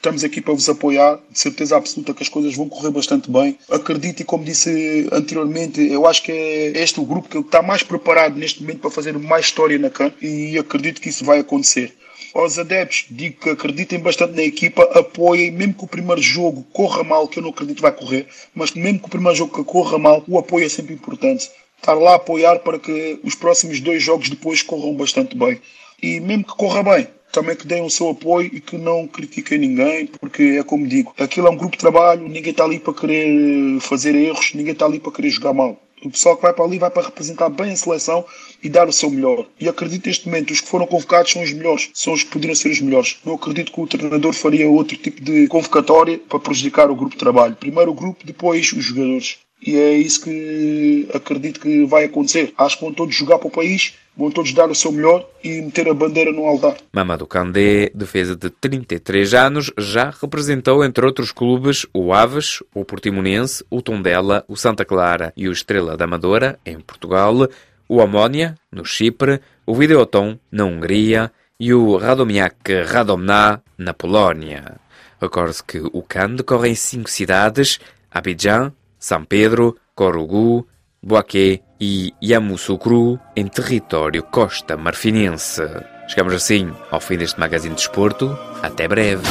Estamos 0.00 0.24
aqui 0.24 0.40
para 0.40 0.54
vos 0.54 0.66
apoiar, 0.66 1.18
de 1.30 1.38
certeza 1.38 1.76
absoluta 1.76 2.14
que 2.14 2.22
as 2.22 2.28
coisas 2.30 2.56
vão 2.56 2.66
correr 2.70 2.90
bastante 2.90 3.30
bem. 3.30 3.58
Acredito 3.70 4.20
e 4.20 4.24
como 4.24 4.42
disse 4.42 5.06
anteriormente, 5.12 5.78
eu 5.78 6.06
acho 6.06 6.22
que 6.22 6.32
é 6.32 6.82
este 6.82 6.98
o 6.98 7.04
grupo 7.04 7.28
que 7.28 7.36
está 7.36 7.60
mais 7.60 7.82
preparado 7.82 8.34
neste 8.34 8.62
momento 8.62 8.80
para 8.80 8.90
fazer 8.90 9.12
mais 9.18 9.44
história 9.44 9.78
na 9.78 9.90
CAN 9.90 10.10
e 10.22 10.56
acredito 10.56 11.02
que 11.02 11.10
isso 11.10 11.22
vai 11.22 11.40
acontecer. 11.40 11.92
Aos 12.32 12.58
adeptos, 12.58 13.08
digo 13.10 13.40
que 13.40 13.50
acreditem 13.50 13.98
bastante 13.98 14.34
na 14.34 14.42
equipa, 14.42 14.84
apoiem, 14.98 15.50
mesmo 15.50 15.74
que 15.74 15.84
o 15.84 15.86
primeiro 15.86 16.22
jogo 16.22 16.66
corra 16.72 17.04
mal, 17.04 17.28
que 17.28 17.38
eu 17.38 17.42
não 17.42 17.50
acredito 17.50 17.82
vai 17.82 17.92
correr, 17.92 18.26
mas 18.54 18.72
mesmo 18.72 19.00
que 19.00 19.06
o 19.06 19.10
primeiro 19.10 19.36
jogo 19.36 19.62
corra 19.66 19.98
mal, 19.98 20.24
o 20.26 20.38
apoio 20.38 20.64
é 20.64 20.68
sempre 20.70 20.94
importante. 20.94 21.50
Estar 21.76 21.92
lá 21.92 22.12
a 22.12 22.16
apoiar 22.16 22.60
para 22.60 22.78
que 22.78 23.20
os 23.22 23.34
próximos 23.34 23.80
dois 23.80 24.02
jogos 24.02 24.30
depois 24.30 24.62
corram 24.62 24.94
bastante 24.94 25.36
bem. 25.36 25.60
E 26.02 26.20
mesmo 26.20 26.44
que 26.44 26.56
corra 26.56 26.82
bem, 26.82 27.06
também 27.32 27.56
que 27.56 27.66
deem 27.66 27.82
o 27.82 27.90
seu 27.90 28.08
apoio 28.10 28.50
e 28.52 28.60
que 28.60 28.76
não 28.76 29.06
critiquem 29.06 29.58
ninguém, 29.58 30.06
porque 30.06 30.58
é 30.58 30.62
como 30.62 30.86
digo, 30.86 31.14
aquilo 31.18 31.46
é 31.46 31.50
um 31.50 31.56
grupo 31.56 31.76
de 31.76 31.80
trabalho, 31.80 32.28
ninguém 32.28 32.50
está 32.50 32.64
ali 32.64 32.78
para 32.78 32.94
querer 32.94 33.80
fazer 33.80 34.14
erros, 34.14 34.52
ninguém 34.54 34.72
está 34.72 34.86
ali 34.86 34.98
para 34.98 35.12
querer 35.12 35.30
jogar 35.30 35.52
mal. 35.52 35.80
O 36.02 36.10
pessoal 36.10 36.34
que 36.34 36.42
vai 36.42 36.52
para 36.54 36.64
ali 36.64 36.78
vai 36.78 36.90
para 36.90 37.02
representar 37.02 37.50
bem 37.50 37.72
a 37.72 37.76
seleção 37.76 38.24
e 38.62 38.70
dar 38.70 38.88
o 38.88 38.92
seu 38.92 39.10
melhor. 39.10 39.46
E 39.60 39.68
acredito 39.68 40.06
neste 40.06 40.26
momento, 40.26 40.50
os 40.50 40.60
que 40.62 40.68
foram 40.68 40.86
convocados 40.86 41.30
são 41.30 41.42
os 41.42 41.52
melhores, 41.52 41.90
são 41.92 42.14
os 42.14 42.24
que 42.24 42.30
poderiam 42.30 42.54
ser 42.54 42.70
os 42.70 42.80
melhores. 42.80 43.18
Não 43.22 43.34
acredito 43.34 43.70
que 43.70 43.80
o 43.80 43.86
treinador 43.86 44.32
faria 44.32 44.68
outro 44.68 44.96
tipo 44.96 45.22
de 45.22 45.46
convocatória 45.48 46.18
para 46.18 46.38
prejudicar 46.38 46.90
o 46.90 46.96
grupo 46.96 47.12
de 47.12 47.18
trabalho. 47.18 47.54
Primeiro 47.54 47.90
o 47.90 47.94
grupo, 47.94 48.24
depois 48.24 48.72
os 48.72 48.82
jogadores. 48.82 49.40
E 49.64 49.76
é 49.76 49.92
isso 49.92 50.22
que 50.22 51.08
acredito 51.12 51.60
que 51.60 51.84
vai 51.84 52.04
acontecer. 52.04 52.52
Acho 52.56 52.78
que 52.78 52.84
vão 52.84 52.94
todos 52.94 53.14
jogar 53.14 53.38
para 53.38 53.48
o 53.48 53.50
país, 53.50 53.94
vão 54.16 54.30
todos 54.30 54.52
dar 54.52 54.70
o 54.70 54.74
seu 54.74 54.90
melhor 54.90 55.28
e 55.44 55.60
meter 55.60 55.88
a 55.88 55.94
bandeira 55.94 56.32
no 56.32 56.46
altar. 56.46 56.76
Mamadou 56.92 57.26
Kandé, 57.26 57.90
defesa 57.94 58.34
de 58.34 58.48
33 58.48 59.34
anos, 59.34 59.70
já 59.76 60.10
representou, 60.10 60.84
entre 60.84 61.04
outros 61.04 61.30
clubes, 61.30 61.86
o 61.92 62.12
Aves, 62.12 62.62
o 62.74 62.84
Portimonense, 62.84 63.64
o 63.70 63.82
Tondela, 63.82 64.44
o 64.48 64.56
Santa 64.56 64.84
Clara 64.84 65.32
e 65.36 65.46
o 65.48 65.52
Estrela 65.52 65.96
da 65.96 66.04
Amadora, 66.04 66.58
em 66.64 66.80
Portugal, 66.80 67.48
o 67.88 68.00
Amónia, 68.00 68.54
no 68.72 68.84
Chipre, 68.84 69.40
o 69.66 69.74
Videoton, 69.74 70.38
na 70.50 70.64
Hungria 70.64 71.30
e 71.58 71.74
o 71.74 71.96
Radomiak 71.96 72.82
Radomná, 72.86 73.60
na 73.76 73.92
Polónia. 73.92 74.76
Recorde-se 75.20 75.62
que 75.62 75.78
o 75.80 76.02
CAN 76.02 76.34
decorre 76.36 76.70
em 76.70 76.74
cinco 76.74 77.10
cidades, 77.10 77.78
Abidjan, 78.10 78.72
são 79.00 79.24
Pedro, 79.24 79.76
Corugu, 79.94 80.68
Boaquê 81.02 81.62
e 81.80 82.12
Yamoussoukro, 82.22 83.18
em 83.34 83.48
território 83.48 84.22
costa 84.22 84.76
marfinense. 84.76 85.62
Chegamos 86.06 86.34
assim 86.34 86.70
ao 86.90 87.00
fim 87.00 87.16
deste 87.16 87.40
magazine 87.40 87.74
de 87.74 87.80
desporto. 87.80 88.38
Até 88.62 88.86
breve. 88.86 89.22